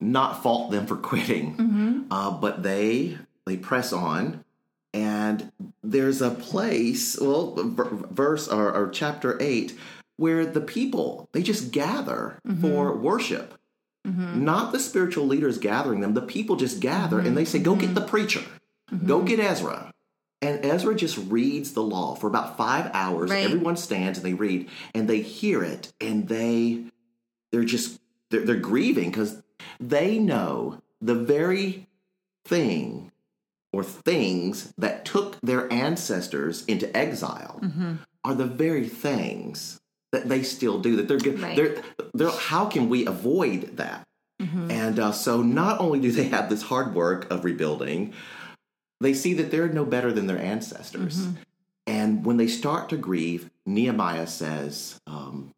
not 0.00 0.42
fault 0.42 0.70
them 0.72 0.86
for 0.86 0.96
quitting. 0.96 1.56
Mm-hmm. 1.56 2.02
Uh, 2.12 2.30
but 2.32 2.62
they 2.62 3.18
they 3.46 3.56
press 3.56 3.92
on, 3.92 4.44
and 4.94 5.52
there's 5.84 6.20
a 6.22 6.30
place, 6.30 7.18
well, 7.20 7.54
v- 7.56 8.04
verse 8.10 8.48
or, 8.48 8.72
or 8.74 8.88
chapter 8.90 9.36
eight, 9.40 9.76
where 10.18 10.44
the 10.44 10.60
people 10.60 11.28
they 11.32 11.42
just 11.42 11.70
gather 11.72 12.38
Mm-hmm. 12.46 12.60
for 12.60 12.94
worship. 12.96 13.54
Not 14.04 14.72
the 14.72 14.78
spiritual 14.80 15.26
leaders 15.26 15.58
gathering 15.58 16.00
them. 16.00 16.14
The 16.14 16.22
people 16.22 16.56
just 16.56 16.80
gather 16.80 17.18
and 17.20 17.36
they 17.36 17.44
say, 17.44 17.58
"Go 17.58 17.74
get 17.76 17.94
the 17.94 18.00
preacher. 18.00 18.40
Go 19.04 19.22
get 19.22 19.38
Ezra." 19.38 19.92
And 20.40 20.64
Ezra 20.64 20.94
just 20.94 21.18
reads 21.18 21.72
the 21.74 21.82
law 21.82 22.14
for 22.14 22.26
about 22.26 22.56
five 22.56 22.90
hours. 22.94 23.28
Right. 23.30 23.44
Everyone 23.44 23.76
stands 23.76 24.16
and 24.18 24.24
they 24.24 24.32
read, 24.32 24.70
and 24.94 25.08
they 25.08 25.20
hear 25.20 25.62
it, 25.62 25.92
and 26.00 26.26
they 26.26 26.84
they're 27.52 27.64
just 27.64 28.00
they're, 28.30 28.46
they're 28.46 28.56
grieving 28.56 29.10
because 29.10 29.42
they 29.78 30.18
know 30.18 30.80
the 31.02 31.14
very 31.14 31.86
thing 32.46 33.12
or 33.74 33.84
things 33.84 34.72
that 34.78 35.04
took 35.04 35.38
their 35.42 35.70
ancestors 35.70 36.64
into 36.64 36.94
exile 36.96 37.60
Mm-hmm. 37.62 37.92
are 38.24 38.34
the 38.34 38.46
very 38.46 38.88
things 38.88 39.77
that 40.12 40.28
they 40.28 40.42
still 40.42 40.78
do 40.80 40.96
that 40.96 41.08
they're 41.08 41.18
good 41.18 41.40
Right. 41.40 41.56
they're, 41.56 41.82
they're 42.14 42.30
how 42.30 42.66
can 42.66 42.88
we 42.88 43.06
avoid 43.06 43.76
that 43.76 44.04
Mm-hmm. 44.40 44.70
and 44.70 45.00
uh, 45.00 45.10
so 45.10 45.42
not 45.42 45.80
only 45.80 45.98
do 45.98 46.12
they 46.12 46.28
have 46.28 46.48
this 46.48 46.62
hard 46.62 46.94
work 46.94 47.28
of 47.28 47.44
rebuilding 47.44 48.12
they 49.00 49.12
see 49.12 49.34
that 49.34 49.50
they're 49.50 49.68
no 49.68 49.84
better 49.84 50.12
than 50.12 50.26
their 50.28 50.38
ancestors 50.38 51.18
Mm-hmm. 51.26 51.42
and 51.88 52.24
when 52.24 52.36
they 52.36 52.46
start 52.46 52.88
to 52.90 52.96
grieve 52.96 53.50
nehemiah 53.66 54.28
says 54.28 55.00
um, 55.08 55.52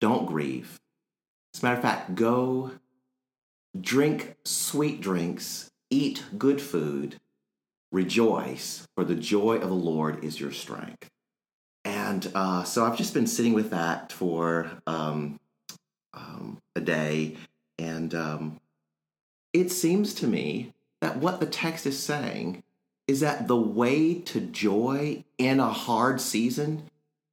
don't 0.00 0.26
grieve 0.26 0.80
as 1.54 1.62
a 1.62 1.66
matter 1.66 1.76
of 1.76 1.82
fact 1.82 2.14
go 2.16 2.72
drink 3.80 4.34
sweet 4.44 5.00
drinks 5.00 5.70
eat 5.90 6.24
good 6.36 6.60
food 6.60 7.20
rejoice 7.92 8.86
for 8.96 9.04
the 9.04 9.14
joy 9.14 9.54
of 9.56 9.68
the 9.68 9.74
lord 9.74 10.24
is 10.24 10.40
your 10.40 10.50
strength 10.52 11.08
and 12.12 12.30
uh, 12.34 12.62
so 12.62 12.84
i've 12.84 12.96
just 12.96 13.14
been 13.14 13.26
sitting 13.26 13.54
with 13.54 13.70
that 13.70 14.12
for 14.12 14.70
um, 14.86 15.40
um, 16.14 16.60
a 16.76 16.80
day. 16.80 17.36
And 17.78 18.14
um, 18.14 18.60
it 19.52 19.70
seems 19.70 20.14
to 20.14 20.26
me 20.26 20.72
that 21.00 21.16
what 21.16 21.40
the 21.40 21.46
text 21.46 21.86
is 21.86 21.98
saying 21.98 22.62
is 23.08 23.20
that 23.20 23.48
the 23.48 23.56
way 23.56 24.14
to 24.14 24.40
joy 24.40 25.24
in 25.38 25.60
a 25.60 25.72
hard 25.72 26.20
season 26.20 26.88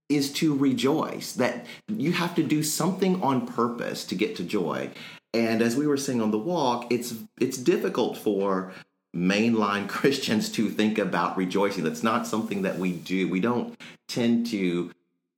is 0.08 0.34
to 0.34 0.56
rejoice 0.56 1.34
that 1.34 1.68
you 1.88 2.12
have 2.14 2.34
to 2.34 2.44
do 2.44 2.64
something 2.64 3.22
on 3.22 3.46
purpose 3.46 4.04
to 4.06 4.16
get 4.16 4.36
to 4.36 4.44
joy. 4.44 4.90
And 5.36 5.62
as 5.62 5.76
we 5.76 5.86
were 5.86 5.98
saying 5.98 6.22
on 6.22 6.32
the 6.32 6.40
walk 6.40 6.92
it's 6.92 7.14
it's 7.40 7.58
difficult 7.58 8.18
for 8.18 8.74
mainline 9.16 9.88
christians 9.90 10.52
to 10.52 10.70
think 10.70 10.98
about 10.98 11.38
rejoicing 11.38 11.84
that's 11.84 12.04
not 12.04 12.28
something 12.28 12.62
that 12.62 12.78
we 12.78 12.92
do 12.92 13.28
we 13.28 13.40
don't 13.40 13.80
tend 14.08 14.46
to 14.46 14.92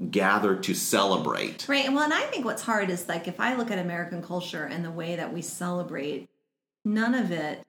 gather 0.09 0.55
to 0.55 0.73
celebrate 0.73 1.67
Right. 1.67 1.91
Well, 1.91 2.03
and 2.03 2.13
I 2.13 2.21
think 2.21 2.43
what's 2.43 2.63
hard 2.63 2.89
is 2.89 3.07
like 3.07 3.27
if 3.27 3.39
I 3.39 3.55
look 3.55 3.69
at 3.69 3.77
American 3.77 4.23
culture 4.23 4.63
and 4.63 4.83
the 4.83 4.91
way 4.91 5.15
that 5.15 5.31
we 5.31 5.41
celebrate, 5.41 6.27
none 6.83 7.13
of 7.13 7.31
it 7.31 7.63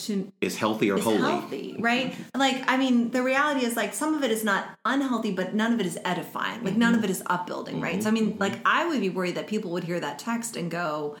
to 0.00 0.32
is 0.40 0.56
healthy 0.56 0.90
or 0.90 0.98
is 0.98 1.04
holy 1.04 1.18
healthy, 1.18 1.76
right? 1.78 2.12
Mm-hmm. 2.12 2.38
Like, 2.38 2.64
I 2.68 2.76
mean, 2.76 3.10
the 3.10 3.22
reality 3.22 3.64
is 3.64 3.76
like 3.76 3.92
some 3.92 4.14
of 4.14 4.22
it 4.22 4.30
is 4.30 4.44
not 4.44 4.68
unhealthy, 4.84 5.32
but 5.32 5.54
none 5.54 5.72
of 5.72 5.80
it 5.80 5.86
is 5.86 5.98
edifying. 6.04 6.62
Like, 6.64 6.76
none 6.76 6.94
of 6.94 7.00
mm-hmm. 7.00 7.06
it 7.06 7.10
is 7.10 7.22
upbuilding, 7.26 7.80
right? 7.80 8.02
So, 8.02 8.08
I 8.08 8.12
mm-hmm. 8.12 8.28
mean, 8.28 8.38
like, 8.38 8.60
I 8.64 8.86
would 8.86 9.00
be 9.00 9.10
worried 9.10 9.34
that 9.34 9.48
people 9.48 9.72
would 9.72 9.84
hear 9.84 9.98
that 9.98 10.18
text 10.18 10.56
and 10.56 10.70
go, 10.70 11.16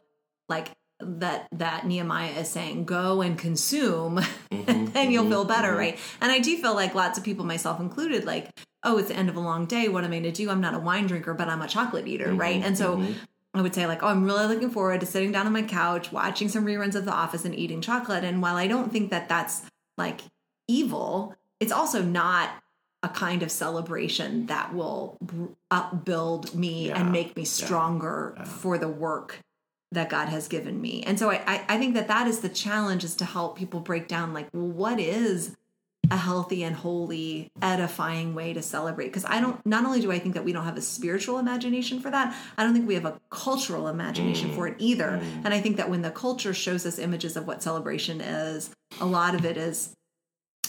like, 0.48 0.68
that 1.00 1.48
that 1.52 1.86
Nehemiah 1.86 2.32
is 2.32 2.48
saying, 2.48 2.84
go 2.84 3.22
and 3.22 3.38
consume, 3.38 4.16
mm-hmm, 4.50 4.70
and 4.70 4.88
then 4.88 5.10
you'll 5.10 5.24
mm-hmm, 5.24 5.32
feel 5.32 5.44
better, 5.44 5.68
mm-hmm. 5.68 5.78
right? 5.78 5.98
And 6.20 6.32
I 6.32 6.38
do 6.38 6.56
feel 6.58 6.74
like 6.74 6.94
lots 6.94 7.18
of 7.18 7.24
people, 7.24 7.44
myself 7.44 7.80
included, 7.80 8.24
like, 8.24 8.50
oh, 8.84 8.98
it's 8.98 9.08
the 9.08 9.16
end 9.16 9.28
of 9.28 9.36
a 9.36 9.40
long 9.40 9.66
day. 9.66 9.88
What 9.88 10.04
am 10.04 10.10
I 10.10 10.20
going 10.20 10.24
to 10.24 10.32
do? 10.32 10.50
I'm 10.50 10.60
not 10.60 10.74
a 10.74 10.78
wine 10.78 11.06
drinker, 11.06 11.34
but 11.34 11.48
I'm 11.48 11.62
a 11.62 11.68
chocolate 11.68 12.08
eater, 12.08 12.32
right? 12.32 12.62
And 12.62 12.76
so. 12.76 13.04
I 13.54 13.62
would 13.62 13.74
say 13.74 13.86
like, 13.86 14.02
oh, 14.02 14.08
I'm 14.08 14.24
really 14.24 14.46
looking 14.46 14.70
forward 14.70 15.00
to 15.00 15.06
sitting 15.06 15.32
down 15.32 15.46
on 15.46 15.54
my 15.54 15.62
couch, 15.62 16.12
watching 16.12 16.50
some 16.50 16.66
reruns 16.66 16.94
of 16.94 17.06
The 17.06 17.12
Office, 17.12 17.46
and 17.46 17.58
eating 17.58 17.80
chocolate. 17.80 18.22
And 18.22 18.42
while 18.42 18.56
I 18.56 18.66
don't 18.66 18.92
think 18.92 19.10
that 19.10 19.28
that's 19.28 19.62
like 19.96 20.20
evil, 20.68 21.34
it's 21.58 21.72
also 21.72 22.02
not 22.02 22.50
a 23.02 23.08
kind 23.08 23.42
of 23.42 23.50
celebration 23.50 24.46
that 24.46 24.74
will 24.74 25.18
upbuild 25.70 26.54
me 26.54 26.88
Yeah. 26.88 27.00
and 27.00 27.10
make 27.10 27.36
me 27.36 27.44
stronger 27.44 28.36
for 28.44 28.76
the 28.76 28.88
work 28.88 29.40
that 29.92 30.10
God 30.10 30.28
has 30.28 30.48
given 30.48 30.80
me. 30.80 31.02
And 31.04 31.18
so 31.18 31.30
I, 31.30 31.42
I, 31.46 31.64
I 31.68 31.78
think 31.78 31.94
that 31.94 32.08
that 32.08 32.26
is 32.26 32.40
the 32.40 32.48
challenge 32.48 33.04
is 33.04 33.14
to 33.16 33.24
help 33.24 33.56
people 33.56 33.80
break 33.80 34.06
down 34.06 34.34
like, 34.34 34.48
well, 34.52 34.66
what 34.68 35.00
is 35.00 35.56
a 36.10 36.16
healthy 36.16 36.62
and 36.62 36.74
holy, 36.74 37.50
edifying 37.60 38.34
way 38.34 38.52
to 38.52 38.62
celebrate. 38.62 39.06
Because 39.06 39.24
I 39.26 39.40
don't, 39.40 39.64
not 39.66 39.84
only 39.84 40.00
do 40.00 40.10
I 40.10 40.18
think 40.18 40.34
that 40.34 40.44
we 40.44 40.52
don't 40.52 40.64
have 40.64 40.76
a 40.76 40.82
spiritual 40.82 41.38
imagination 41.38 42.00
for 42.00 42.10
that, 42.10 42.34
I 42.56 42.64
don't 42.64 42.72
think 42.72 42.88
we 42.88 42.94
have 42.94 43.04
a 43.04 43.20
cultural 43.30 43.88
imagination 43.88 44.52
for 44.52 44.66
it 44.66 44.78
mm, 44.78 44.82
either. 44.82 45.20
Mm. 45.22 45.44
And 45.44 45.54
I 45.54 45.60
think 45.60 45.76
that 45.76 45.90
when 45.90 46.02
the 46.02 46.10
culture 46.10 46.54
shows 46.54 46.86
us 46.86 46.98
images 46.98 47.36
of 47.36 47.46
what 47.46 47.62
celebration 47.62 48.20
is, 48.20 48.70
a 49.00 49.06
lot 49.06 49.34
of 49.34 49.44
it 49.44 49.56
is, 49.56 49.94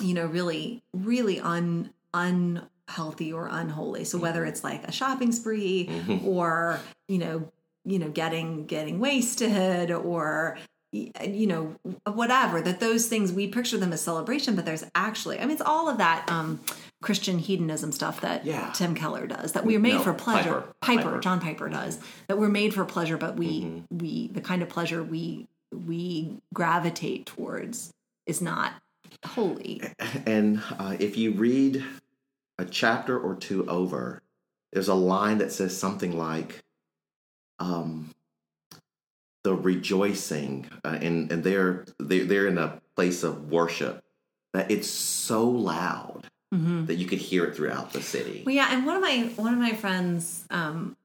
you 0.01 0.13
know, 0.13 0.25
really, 0.25 0.83
really 0.93 1.39
un, 1.39 1.91
unhealthy 2.13 3.31
or 3.31 3.47
unholy. 3.49 4.03
So 4.03 4.17
whether 4.17 4.43
mm. 4.43 4.49
it's 4.49 4.63
like 4.63 4.87
a 4.87 4.91
shopping 4.91 5.31
spree 5.31 5.87
mm-hmm. 5.89 6.27
or, 6.27 6.79
you 7.07 7.19
know, 7.19 7.51
you 7.89 7.99
know, 7.99 8.09
getting, 8.09 8.65
getting 8.65 8.99
wasted 8.99 9.91
or, 9.91 10.57
you 10.91 11.45
know 11.45 11.75
whatever 12.11 12.61
that 12.61 12.79
those 12.79 13.05
things 13.05 13.31
we 13.31 13.45
picture 13.47 13.77
them 13.77 13.93
as 13.93 14.01
celebration 14.01 14.55
but 14.55 14.65
there's 14.65 14.83
actually 14.95 15.37
i 15.37 15.41
mean 15.43 15.51
it's 15.51 15.61
all 15.61 15.87
of 15.87 15.99
that 15.99 16.27
um 16.31 16.59
christian 17.03 17.37
hedonism 17.37 17.91
stuff 17.91 18.21
that 18.21 18.43
Yeah. 18.43 18.71
tim 18.73 18.95
keller 18.95 19.27
does 19.27 19.51
that 19.51 19.63
we're 19.67 19.79
made 19.79 19.93
No, 19.93 19.99
for 20.01 20.13
pleasure 20.15 20.49
Piper. 20.51 20.73
piper, 20.81 21.03
Piper. 21.03 21.19
john 21.19 21.39
piper 21.39 21.69
does 21.69 21.99
that 22.27 22.39
we're 22.39 22.49
made 22.49 22.73
for 22.73 22.85
pleasure 22.85 23.17
but 23.17 23.35
we 23.37 23.83
we 23.91 24.29
the 24.33 24.41
kind 24.41 24.63
of 24.63 24.69
pleasure 24.69 25.03
we 25.03 25.45
we 25.71 26.33
gravitate 26.55 27.27
towards 27.27 27.91
is 28.25 28.41
not 28.41 28.73
holy 29.27 29.83
And 30.25 30.63
uh, 30.79 30.95
if 30.99 31.17
you 31.17 31.33
read 31.33 31.83
a 32.57 32.65
chapter 32.65 33.15
or 33.19 33.35
two 33.35 33.69
over, 33.69 34.23
there's 34.73 34.87
a 34.87 34.95
line 34.95 35.37
that 35.37 35.51
says 35.51 35.77
something 35.77 36.17
like, 36.17 36.59
um, 37.59 38.13
"The 39.43 39.53
rejoicing," 39.55 40.67
uh, 40.83 40.97
and 41.01 41.31
and 41.31 41.43
they're 41.43 41.85
they're 41.99 42.25
they're 42.25 42.47
in 42.47 42.57
a 42.57 42.81
place 42.95 43.23
of 43.23 43.51
worship 43.51 44.03
that 44.53 44.69
it's 44.71 44.89
so 44.89 45.47
loud 45.47 46.25
that 46.51 46.95
you 46.95 47.05
could 47.05 47.19
hear 47.19 47.45
it 47.45 47.55
throughout 47.55 47.93
the 47.93 48.01
city. 48.01 48.39
Mm-hmm. 48.39 48.45
Well, 48.45 48.55
yeah, 48.55 48.69
and 48.73 48.85
one 48.85 48.95
of 48.95 49.01
my 49.03 49.31
one 49.35 49.53
of 49.53 49.59
my 49.59 49.73
friends, 49.73 50.45
um, 50.49 50.97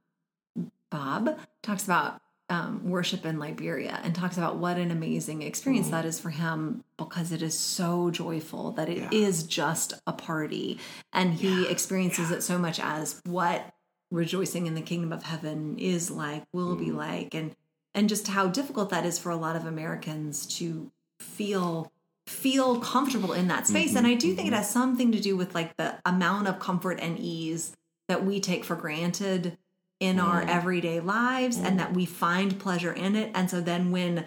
Bob, 0.90 1.38
talks 1.62 1.84
about 1.84 2.20
um, 2.48 2.88
worship 2.88 3.24
in 3.26 3.38
Liberia 3.38 4.00
and 4.04 4.14
talks 4.14 4.36
about 4.36 4.56
what 4.56 4.78
an 4.78 4.90
amazing 4.90 5.42
experience 5.42 5.90
that 5.90 6.04
is 6.04 6.18
for 6.20 6.30
him 6.30 6.84
because 6.96 7.32
it 7.32 7.42
is 7.42 7.58
so 7.58 8.10
joyful 8.10 8.70
that 8.72 8.88
it 8.88 9.12
is 9.12 9.42
Yeah. 9.42 9.48
just 9.48 9.94
a 10.06 10.12
party. 10.12 10.78
And 11.12 11.34
he 11.34 11.66
experiences 11.68 12.30
it 12.30 12.42
so 12.42 12.58
much 12.58 12.78
as 12.80 13.20
what 13.24 13.74
rejoicing 14.10 14.66
in 14.66 14.74
the 14.74 14.80
kingdom 14.82 15.12
of 15.12 15.22
heaven 15.22 15.78
is 15.78 16.10
like, 16.10 16.44
will 16.52 16.76
be 16.76 16.86
mm. 16.86 16.96
like, 16.96 17.34
and 17.34 17.54
and 17.94 18.08
just 18.08 18.28
how 18.28 18.48
difficult 18.48 18.90
that 18.90 19.06
is 19.06 19.18
for 19.18 19.30
a 19.30 19.36
lot 19.36 19.56
of 19.56 19.66
Americans 19.66 20.46
to 20.58 20.90
feel 21.20 21.92
feel 22.26 22.80
comfortable 22.80 23.32
in 23.32 23.48
that 23.48 23.66
space. 23.66 23.90
Mm-hmm, 23.90 23.98
and 23.98 24.06
I 24.06 24.14
do 24.14 24.34
think 24.34 24.48
it 24.48 24.50
mm-hmm. 24.50 24.58
has 24.58 24.70
something 24.70 25.12
to 25.12 25.20
do 25.20 25.36
with 25.36 25.54
like 25.54 25.76
the 25.76 26.00
amount 26.06 26.48
of 26.48 26.58
comfort 26.58 26.98
and 27.00 27.18
ease 27.18 27.76
that 28.08 28.24
we 28.24 28.40
take 28.40 28.64
for 28.64 28.76
granted 28.76 29.58
in 30.00 30.18
our 30.18 30.42
mm. 30.42 30.48
everyday 30.48 31.00
lives 31.00 31.56
and 31.56 31.74
mm. 31.74 31.78
that 31.78 31.94
we 31.94 32.04
find 32.06 32.58
pleasure 32.58 32.92
in 32.92 33.14
it. 33.14 33.30
And 33.34 33.50
so 33.50 33.60
then 33.60 33.90
when 33.90 34.24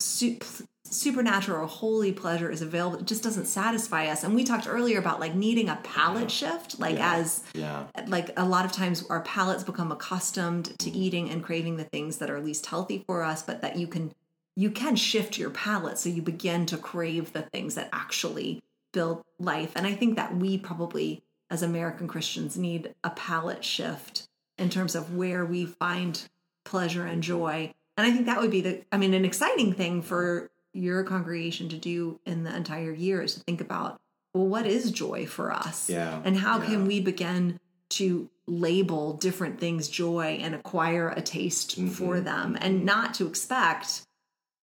su- 0.00 0.38
supernatural 0.92 1.62
or 1.62 1.66
holy 1.66 2.12
pleasure 2.12 2.50
is 2.50 2.62
available, 2.62 2.98
it 2.98 3.06
just 3.06 3.22
doesn't 3.22 3.46
satisfy 3.46 4.06
us. 4.06 4.22
And 4.22 4.34
we 4.34 4.44
talked 4.44 4.68
earlier 4.68 4.98
about 4.98 5.20
like 5.20 5.34
needing 5.34 5.68
a 5.68 5.76
palate 5.82 6.30
shift, 6.30 6.78
like 6.78 6.96
Yeah. 6.96 7.14
as 7.14 7.42
Yeah. 7.54 7.84
like 8.06 8.30
a 8.36 8.44
lot 8.44 8.64
of 8.64 8.72
times 8.72 9.04
our 9.08 9.22
palates 9.22 9.64
become 9.64 9.90
accustomed 9.90 10.78
to 10.78 10.90
mm. 10.90 10.94
eating 10.94 11.30
and 11.30 11.42
craving 11.42 11.76
the 11.76 11.84
things 11.84 12.18
that 12.18 12.30
are 12.30 12.40
least 12.40 12.66
healthy 12.66 13.02
for 13.06 13.22
us, 13.22 13.42
but 13.42 13.62
that 13.62 13.76
you 13.76 13.86
can 13.86 14.12
you 14.54 14.70
can 14.70 14.96
shift 14.96 15.38
your 15.38 15.48
palate 15.48 15.96
so 15.96 16.10
you 16.10 16.20
begin 16.20 16.66
to 16.66 16.76
crave 16.76 17.32
the 17.32 17.40
things 17.40 17.74
that 17.74 17.88
actually 17.90 18.62
build 18.92 19.22
life. 19.38 19.72
And 19.74 19.86
I 19.86 19.94
think 19.94 20.16
that 20.16 20.36
we 20.36 20.58
probably 20.58 21.22
as 21.50 21.62
American 21.62 22.06
Christians 22.06 22.56
need 22.56 22.94
a 23.02 23.10
palate 23.10 23.64
shift 23.64 24.28
in 24.58 24.68
terms 24.68 24.94
of 24.94 25.16
where 25.16 25.44
we 25.44 25.64
find 25.64 26.22
pleasure 26.64 27.06
and 27.06 27.22
joy. 27.22 27.72
And 27.96 28.06
I 28.06 28.10
think 28.10 28.26
that 28.26 28.40
would 28.40 28.50
be 28.50 28.60
the 28.60 28.84
I 28.92 28.98
mean 28.98 29.14
an 29.14 29.24
exciting 29.24 29.72
thing 29.72 30.02
for 30.02 30.50
your 30.72 31.04
congregation 31.04 31.68
to 31.70 31.76
do 31.76 32.18
in 32.26 32.44
the 32.44 32.54
entire 32.54 32.92
year 32.92 33.22
is 33.22 33.34
to 33.34 33.40
think 33.40 33.60
about 33.60 34.00
well 34.34 34.46
what 34.46 34.66
is 34.66 34.90
joy 34.90 35.26
for 35.26 35.52
us? 35.52 35.90
Yeah, 35.90 36.20
And 36.24 36.36
how 36.36 36.58
yeah. 36.60 36.66
can 36.66 36.86
we 36.86 37.00
begin 37.00 37.58
to 37.90 38.30
label 38.46 39.12
different 39.14 39.60
things 39.60 39.88
joy 39.88 40.38
and 40.40 40.54
acquire 40.54 41.08
a 41.10 41.20
taste 41.22 41.76
for 41.76 42.16
Mm-hmm. 42.16 42.24
them 42.24 42.58
and 42.60 42.84
not 42.84 43.14
to 43.14 43.26
expect 43.26 44.02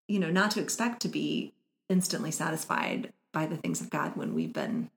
you 0.08 0.20
know 0.20 0.32
not 0.32 0.52
to 0.52 0.60
expect 0.62 1.02
to 1.04 1.08
be 1.08 1.54
instantly 1.90 2.32
satisfied 2.32 3.14
by 3.32 3.46
the 3.46 3.56
things 3.58 3.80
of 3.82 3.90
god 3.92 4.16
when 4.16 4.34
we've 4.34 4.52
been 4.54 4.90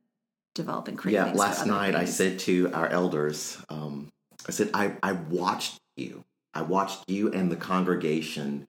developing 0.54 0.96
cravings 0.96 1.28
Yeah, 1.36 1.40
last 1.40 1.66
night 1.66 1.94
I 1.94 2.04
said 2.06 2.38
to 2.40 2.70
our 2.72 2.86
elders, 2.88 3.56
um, 3.70 4.10
I 4.48 4.50
said, 4.50 4.70
I, 4.74 4.96
I 5.02 5.12
watched 5.12 5.78
you. 5.96 6.24
I 6.52 6.60
watched 6.62 7.08
you 7.08 7.30
and 7.32 7.50
the 7.50 7.56
congregation 7.56 8.66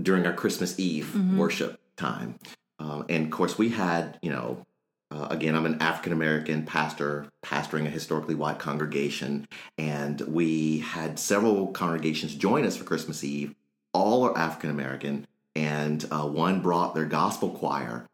during 0.00 0.26
our 0.26 0.32
Christmas 0.32 0.78
Eve 0.78 1.06
Mm-hmm. 1.14 1.38
worship 1.38 1.80
time. 1.96 2.38
Um, 2.78 3.06
and 3.08 3.24
of 3.26 3.30
course, 3.30 3.56
we 3.56 3.68
had, 3.70 4.18
you 4.20 4.30
know, 4.30 4.64
uh, 5.10 5.28
again, 5.30 5.54
I'm 5.54 5.64
an 5.66 5.80
African 5.80 6.12
American 6.12 6.64
pastor 6.64 7.26
pastoring 7.44 7.86
a 7.86 7.90
historically 7.90 8.34
white 8.34 8.58
congregation. 8.58 9.46
And 9.78 10.20
we 10.22 10.78
had 10.80 11.18
several 11.20 11.68
congregations 11.68 12.34
join 12.34 12.64
us 12.64 12.76
for 12.76 12.84
Christmas 12.84 13.22
Eve. 13.22 13.54
All 13.92 14.24
are 14.24 14.36
African 14.36 14.70
American. 14.70 15.26
And 15.54 16.04
uh, 16.10 16.26
one 16.26 16.60
brought 16.62 16.96
their 16.96 17.04
gospel 17.04 17.50
choir. 17.50 18.06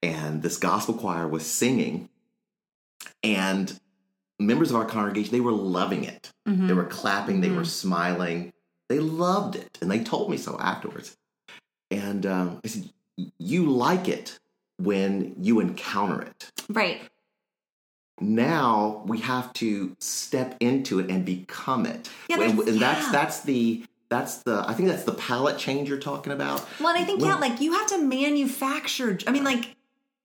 And 0.00 0.42
this 0.42 0.56
gospel 0.58 0.94
choir 0.94 1.26
was 1.26 1.44
singing 1.44 2.08
and 3.22 3.78
members 4.38 4.70
of 4.70 4.76
our 4.76 4.84
congregation 4.84 5.32
they 5.32 5.40
were 5.40 5.52
loving 5.52 6.04
it 6.04 6.30
Mm-hmm. 6.46 6.66
they 6.66 6.74
were 6.74 6.84
clapping 6.84 7.40
they 7.40 7.50
were 7.50 7.64
smiling 7.64 8.52
they 8.90 8.98
loved 8.98 9.56
it 9.56 9.78
and 9.80 9.90
they 9.90 10.04
told 10.04 10.30
me 10.30 10.36
so 10.36 10.58
afterwards 10.60 11.16
and 11.94 12.26
um, 12.26 12.60
i 12.64 12.68
said 12.68 12.88
you 13.38 13.70
like 13.70 14.08
it 14.08 14.38
when 14.78 15.36
you 15.40 15.60
encounter 15.60 16.20
it. 16.22 16.50
Right. 16.68 17.00
Now 18.20 19.02
we 19.06 19.18
have 19.20 19.52
to 19.54 19.96
step 20.00 20.56
into 20.60 20.98
it 21.00 21.10
and 21.10 21.24
become 21.24 21.86
it. 21.86 22.08
Yeah, 22.28 22.40
and, 22.40 22.58
that's- 22.58 22.68
and 22.68 22.80
that's 22.80 23.06
yeah. 23.06 23.12
that's 23.12 23.40
the 23.42 23.84
that's 24.10 24.36
the 24.38 24.64
i 24.68 24.74
think 24.74 24.88
that's 24.88 25.04
the 25.04 25.14
palette 25.14 25.58
change 25.58 25.88
you're 25.88 25.98
talking 25.98 26.32
about. 26.32 26.66
Well 26.80 26.90
and 26.94 26.98
i 27.02 27.04
think 27.04 27.20
When- 27.20 27.30
yeah 27.30 27.36
like 27.36 27.60
you 27.60 27.72
have 27.72 27.86
to 27.88 27.98
manufacture 28.02 29.18
i 29.26 29.32
mean 29.32 29.44
like 29.44 29.73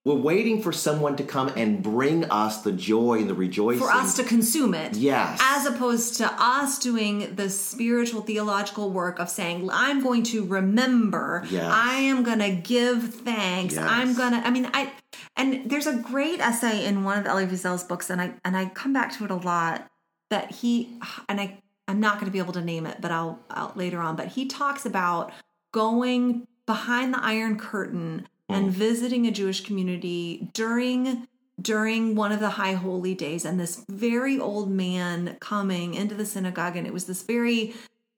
we're 0.06 0.16
waiting 0.16 0.62
for 0.62 0.72
someone 0.72 1.16
to 1.18 1.24
come 1.24 1.50
and 1.56 1.84
bring 1.84 2.24
us 2.32 2.62
the 2.62 2.72
joy 2.72 3.20
and 3.20 3.30
the 3.30 3.34
rejoicing 3.34 3.80
for 3.82 3.92
us 3.92 4.16
to 4.16 4.24
consume 4.24 4.74
it 4.74 4.96
yes 4.96 5.40
as 5.42 5.66
opposed 5.66 6.16
to 6.18 6.30
us 6.40 6.80
doing 6.80 7.36
the 7.36 7.50
spiritual 7.50 8.22
theological 8.22 8.90
work 8.92 9.20
of 9.20 9.30
saying 9.30 9.70
i'm 9.72 10.02
going 10.02 10.24
to 10.24 10.46
remember 10.46 11.44
Yes. 11.50 11.70
i 11.74 11.96
am 11.96 12.24
going 12.24 12.40
to 12.40 12.52
give 12.52 13.14
thanks 13.14 13.76
Yes. 13.76 13.86
i'm 13.88 14.16
going 14.16 14.32
to 14.32 14.38
i 14.48 14.50
mean 14.50 14.70
i 14.74 14.92
and 15.36 15.70
there's 15.70 15.88
a 15.88 15.96
great 15.98 16.40
essay 16.40 16.86
in 16.86 17.04
one 17.04 17.18
of 17.20 17.26
elie 17.28 17.46
wiesel's 17.46 17.84
books 17.84 18.10
and 18.10 18.22
i 18.22 18.34
and 18.46 18.56
i 18.58 18.66
come 18.68 18.94
back 18.94 19.16
to 19.18 19.26
it 19.26 19.32
a 19.32 19.36
lot 19.36 19.88
that 20.30 20.52
he 20.52 20.98
and 21.28 21.42
i 21.42 21.58
i'm 21.88 22.00
not 22.00 22.16
going 22.16 22.26
to 22.26 22.32
be 22.32 22.40
able 22.40 22.54
to 22.54 22.62
name 22.62 22.86
it 22.86 22.98
but 23.02 23.12
i'll, 23.12 23.40
I'll 23.50 23.74
later 23.76 24.00
on 24.00 24.16
but 24.16 24.28
he 24.28 24.46
talks 24.46 24.86
about 24.86 25.32
going 25.74 26.48
behind 26.66 27.14
the 27.14 27.20
iron 27.22 27.58
curtain 27.58 28.28
and 28.50 28.68
mm. 28.68 28.72
visiting 28.72 29.28
a 29.28 29.32
jewish 29.32 29.64
community 29.64 30.50
during 30.54 31.28
during 31.62 32.16
one 32.16 32.32
of 32.32 32.40
the 32.40 32.52
high 32.52 32.74
holy 32.74 33.14
days 33.14 33.46
and 33.46 33.60
this 33.60 33.84
very 33.90 34.40
old 34.40 34.72
man 34.72 35.38
coming 35.40 35.94
into 35.94 36.16
the 36.16 36.26
synagogue 36.26 36.76
and 36.76 36.88
it 36.88 36.94
was 36.94 37.06
this 37.06 37.24
very 37.24 37.74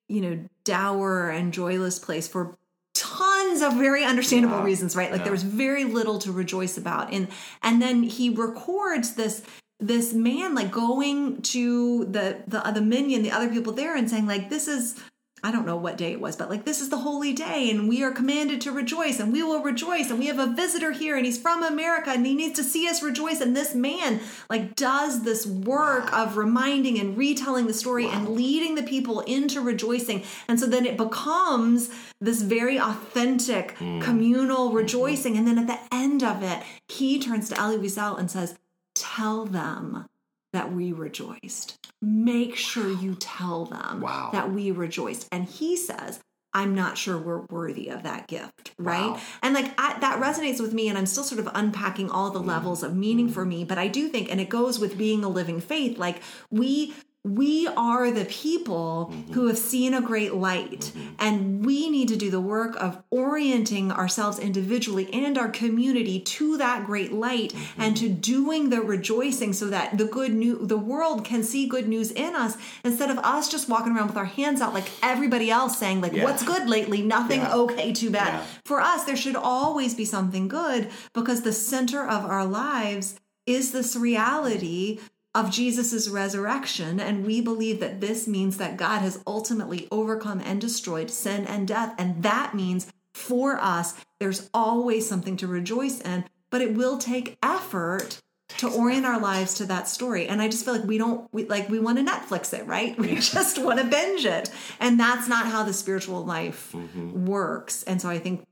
you 0.07 0.21
know 0.21 0.39
dour 0.63 1.29
and 1.29 1.53
joyless 1.53 1.97
place 1.99 2.27
for 2.27 2.57
tons 2.93 3.61
of 3.61 3.73
very 3.75 4.03
understandable 4.03 4.57
Yeah, 4.57 4.63
reasons 4.63 4.95
right? 4.95 5.11
Like 5.11 5.19
yeah. 5.19 5.25
there 5.25 5.31
was 5.31 5.43
very 5.43 5.85
little 5.85 6.19
to 6.19 6.31
rejoice 6.31 6.77
about. 6.77 7.11
And 7.11 7.27
and 7.63 7.81
then 7.81 8.03
he 8.03 8.29
records 8.29 9.15
this 9.15 9.43
this 9.79 10.13
man 10.13 10.53
like 10.53 10.71
going 10.71 11.41
to 11.41 12.05
the 12.05 12.43
the 12.47 12.65
uh, 12.65 12.71
the 12.71 12.81
minyan 12.81 13.23
the 13.23 13.31
other 13.31 13.49
people 13.49 13.73
there 13.73 13.95
and 13.95 14.09
saying 14.09 14.27
like 14.27 14.49
this 14.49 14.67
is 14.67 14.95
I 15.43 15.51
don't 15.51 15.65
know 15.65 15.75
what 15.75 15.97
day 15.97 16.11
it 16.11 16.21
was, 16.21 16.35
but 16.35 16.51
like 16.51 16.65
this 16.65 16.81
is 16.81 16.89
the 16.89 16.99
holy 16.99 17.33
day, 17.33 17.71
and 17.71 17.89
we 17.89 18.03
are 18.03 18.11
commanded 18.11 18.61
to 18.61 18.71
rejoice, 18.71 19.19
and 19.19 19.33
we 19.33 19.41
will 19.41 19.63
rejoice, 19.63 20.11
and 20.11 20.19
we 20.19 20.27
have 20.27 20.37
a 20.37 20.53
visitor 20.53 20.91
here, 20.91 21.17
and 21.17 21.25
he's 21.25 21.39
from 21.39 21.63
America, 21.63 22.11
and 22.11 22.25
he 22.25 22.35
needs 22.35 22.55
to 22.59 22.63
see 22.63 22.87
us 22.87 23.01
rejoice. 23.01 23.41
And 23.41 23.55
this 23.55 23.73
man 23.73 24.19
like 24.51 24.75
does 24.75 25.23
this 25.23 25.47
work 25.47 26.13
of 26.13 26.37
reminding 26.37 26.99
and 26.99 27.17
retelling 27.17 27.65
the 27.65 27.73
story 27.73 28.07
and 28.07 28.29
leading 28.29 28.75
the 28.75 28.83
people 28.83 29.21
into 29.21 29.61
rejoicing, 29.61 30.23
and 30.47 30.59
so 30.59 30.67
then 30.67 30.85
it 30.85 30.95
becomes 30.95 31.89
this 32.19 32.43
very 32.43 32.79
authentic 32.79 33.77
hmm. 33.77 33.99
communal 33.99 34.69
hmm. 34.69 34.75
rejoicing. 34.75 35.37
And 35.37 35.47
then 35.47 35.57
at 35.57 35.67
the 35.67 35.79
end 35.95 36.23
of 36.23 36.43
it, 36.43 36.61
he 36.87 37.17
turns 37.19 37.49
to 37.49 37.59
Elie 37.59 37.79
Wiesel 37.79 38.19
and 38.19 38.29
says, 38.29 38.59
"Tell 38.93 39.45
them." 39.45 40.05
That 40.53 40.73
we 40.73 40.91
rejoiced. 40.91 41.77
Make 42.01 42.55
sure 42.55 42.91
you 42.91 43.15
tell 43.15 43.65
them 43.65 44.01
Wow. 44.01 44.29
that 44.31 44.51
we 44.51 44.71
rejoiced. 44.71 45.27
And 45.31 45.45
he 45.45 45.77
says, 45.77 46.19
I'm 46.53 46.75
not 46.75 46.97
sure 46.97 47.17
we're 47.17 47.45
worthy 47.49 47.87
of 47.87 48.03
that 48.03 48.27
gift, 48.27 48.73
right? 48.77 49.11
Wow. 49.11 49.19
And 49.41 49.53
like 49.53 49.73
I, 49.77 49.97
that 49.99 50.21
resonates 50.21 50.59
with 50.59 50.73
me, 50.73 50.89
and 50.89 50.97
I'm 50.97 51.05
still 51.05 51.23
sort 51.23 51.39
of 51.39 51.49
unpacking 51.53 52.09
all 52.09 52.29
the 52.29 52.41
mm. 52.41 52.47
levels 52.47 52.83
of 52.83 52.93
meaning 52.93 53.29
mm. 53.29 53.33
for 53.33 53.45
me. 53.45 53.63
But 53.63 53.77
I 53.77 53.87
do 53.87 54.09
think, 54.09 54.29
and 54.29 54.41
it 54.41 54.49
goes 54.49 54.77
with 54.77 54.97
being 54.97 55.23
a 55.23 55.29
living 55.29 55.61
faith, 55.61 55.97
like 55.97 56.21
we 56.49 56.93
we 57.23 57.67
are 57.67 58.09
the 58.09 58.25
people 58.25 59.11
mm-hmm. 59.11 59.33
who 59.33 59.45
have 59.45 59.57
seen 59.57 59.93
a 59.93 60.01
great 60.01 60.33
light 60.33 60.91
mm-hmm. 60.95 61.09
and 61.19 61.63
we 61.63 61.87
need 61.87 62.07
to 62.07 62.15
do 62.15 62.31
the 62.31 62.41
work 62.41 62.75
of 62.81 63.03
orienting 63.11 63.91
ourselves 63.91 64.39
individually 64.39 65.07
and 65.13 65.37
our 65.37 65.49
community 65.49 66.19
to 66.19 66.57
that 66.57 66.83
great 66.83 67.13
light 67.13 67.53
mm-hmm. 67.53 67.81
and 67.81 67.95
to 67.95 68.09
doing 68.09 68.69
the 68.71 68.81
rejoicing 68.81 69.53
so 69.53 69.67
that 69.67 69.95
the 69.99 70.05
good 70.05 70.33
news 70.33 70.67
the 70.67 70.77
world 70.77 71.23
can 71.23 71.43
see 71.43 71.67
good 71.67 71.87
news 71.87 72.09
in 72.11 72.35
us 72.35 72.57
instead 72.83 73.11
of 73.11 73.19
us 73.19 73.49
just 73.49 73.69
walking 73.69 73.95
around 73.95 74.07
with 74.07 74.17
our 74.17 74.25
hands 74.25 74.59
out 74.59 74.73
like 74.73 74.89
everybody 75.03 75.51
else 75.51 75.77
saying 75.77 76.01
like 76.01 76.13
Yeah. 76.13 76.23
what's 76.23 76.43
good 76.43 76.67
lately 76.67 77.03
nothing 77.03 77.41
Yeah. 77.41 77.53
okay 77.53 77.93
too 77.93 78.09
bad 78.09 78.33
Yeah. 78.33 78.45
for 78.65 78.81
us 78.81 79.03
there 79.03 79.15
should 79.15 79.35
always 79.35 79.93
be 79.93 80.05
something 80.05 80.47
good 80.47 80.89
because 81.13 81.43
the 81.43 81.53
center 81.53 82.03
of 82.03 82.25
our 82.25 82.45
lives 82.45 83.19
is 83.45 83.71
this 83.71 83.95
reality 83.95 84.99
of 85.33 85.51
Jesus' 85.51 86.09
resurrection. 86.09 86.99
And 86.99 87.25
we 87.25 87.41
believe 87.41 87.79
that 87.79 88.01
this 88.01 88.27
means 88.27 88.57
that 88.57 88.77
God 88.77 88.99
has 88.99 89.23
ultimately 89.25 89.87
overcome 89.91 90.41
and 90.43 90.59
destroyed 90.59 91.09
sin 91.09 91.45
and 91.45 91.67
death. 91.67 91.95
And 91.97 92.21
that 92.23 92.53
means 92.53 92.91
for 93.13 93.57
us, 93.57 93.95
there's 94.19 94.49
always 94.53 95.07
something 95.07 95.37
to 95.37 95.47
rejoice 95.47 96.01
in, 96.01 96.25
but 96.49 96.61
it 96.61 96.75
will 96.75 96.97
take 96.97 97.37
effort 97.41 98.19
to 98.57 98.69
orient 98.69 99.05
our 99.05 99.19
lives 99.19 99.53
to 99.55 99.65
that 99.65 99.87
story. 99.87 100.27
And 100.27 100.41
I 100.41 100.49
just 100.49 100.65
feel 100.65 100.75
like 100.75 100.83
we 100.83 100.97
don't, 100.97 101.27
we, 101.33 101.45
like, 101.45 101.69
we 101.69 101.79
want 101.79 101.97
to 101.97 102.03
Netflix 102.03 102.53
it, 102.53 102.67
right? 102.67 102.97
We 102.97 103.15
just 103.15 103.57
want 103.57 103.79
to 103.79 103.85
binge 103.85 104.25
it. 104.25 104.51
And 104.79 104.99
that's 104.99 105.29
not 105.29 105.45
how 105.45 105.63
the 105.63 105.73
spiritual 105.73 106.25
life 106.25 106.73
mm-hmm. 106.73 107.25
works. 107.25 107.83
And 107.83 108.01
so 108.01 108.09
I 108.09 108.19
think 108.19 108.45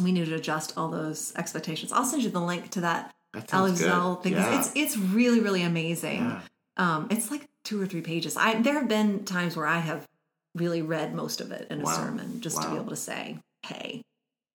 we 0.00 0.12
need 0.12 0.26
to 0.26 0.34
adjust 0.34 0.74
all 0.76 0.88
those 0.88 1.32
expectations. 1.36 1.92
I'll 1.92 2.04
send 2.04 2.22
you 2.22 2.30
the 2.30 2.40
link 2.40 2.70
to 2.70 2.80
that 2.82 3.12
That 3.34 3.50
sounds 3.50 3.80
good. 3.80 4.22
Thing. 4.22 4.32
Yeah. 4.32 4.58
It's 4.58 4.72
it's 4.74 4.96
really 4.96 5.40
really 5.40 5.62
amazing. 5.62 6.18
Yeah. 6.18 6.40
Um, 6.76 7.08
it's 7.10 7.30
like 7.30 7.48
two 7.64 7.80
or 7.80 7.86
three 7.86 8.00
pages. 8.00 8.36
I 8.36 8.60
there 8.60 8.74
have 8.74 8.88
been 8.88 9.24
times 9.24 9.56
where 9.56 9.66
I 9.66 9.78
have 9.78 10.06
really 10.54 10.82
read 10.82 11.14
most 11.14 11.40
of 11.40 11.50
it 11.52 11.66
in 11.70 11.82
a 11.82 11.86
sermon 11.86 12.40
just 12.40 12.60
to 12.62 12.68
be 12.70 12.76
able 12.76 12.90
to 12.90 12.96
say, 12.96 13.38
"Hey, 13.62 14.02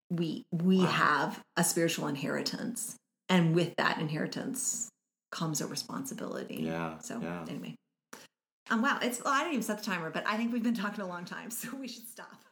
we 0.10 0.46
we 0.52 0.80
have 0.82 1.42
a 1.58 1.64
spiritual 1.64 2.08
inheritance, 2.08 2.96
and 3.28 3.54
with 3.56 3.76
that 3.78 4.00
inheritance 4.00 4.90
comes 5.32 5.62
a 5.62 5.68
responsibility." 5.68 6.64
Yeah, 6.64 6.98
So 7.00 7.20
yeah. 7.22 7.46
anyway, 7.48 7.76
um, 8.70 8.82
wow, 8.82 9.00
it's 9.02 9.24
well, 9.24 9.34
I 9.34 9.40
didn't 9.40 9.54
even 9.54 9.64
set 9.64 9.80
the 9.80 9.86
timer, 9.86 10.10
but 10.10 10.26
I 10.28 10.38
think 10.38 10.54
we've 10.54 10.64
been 10.64 10.74
talking 10.76 11.04
a 11.04 11.08
long 11.08 11.26
time, 11.26 11.52
so 11.60 11.76
we 11.76 11.88
should 11.88 12.08
stop. 12.08 12.46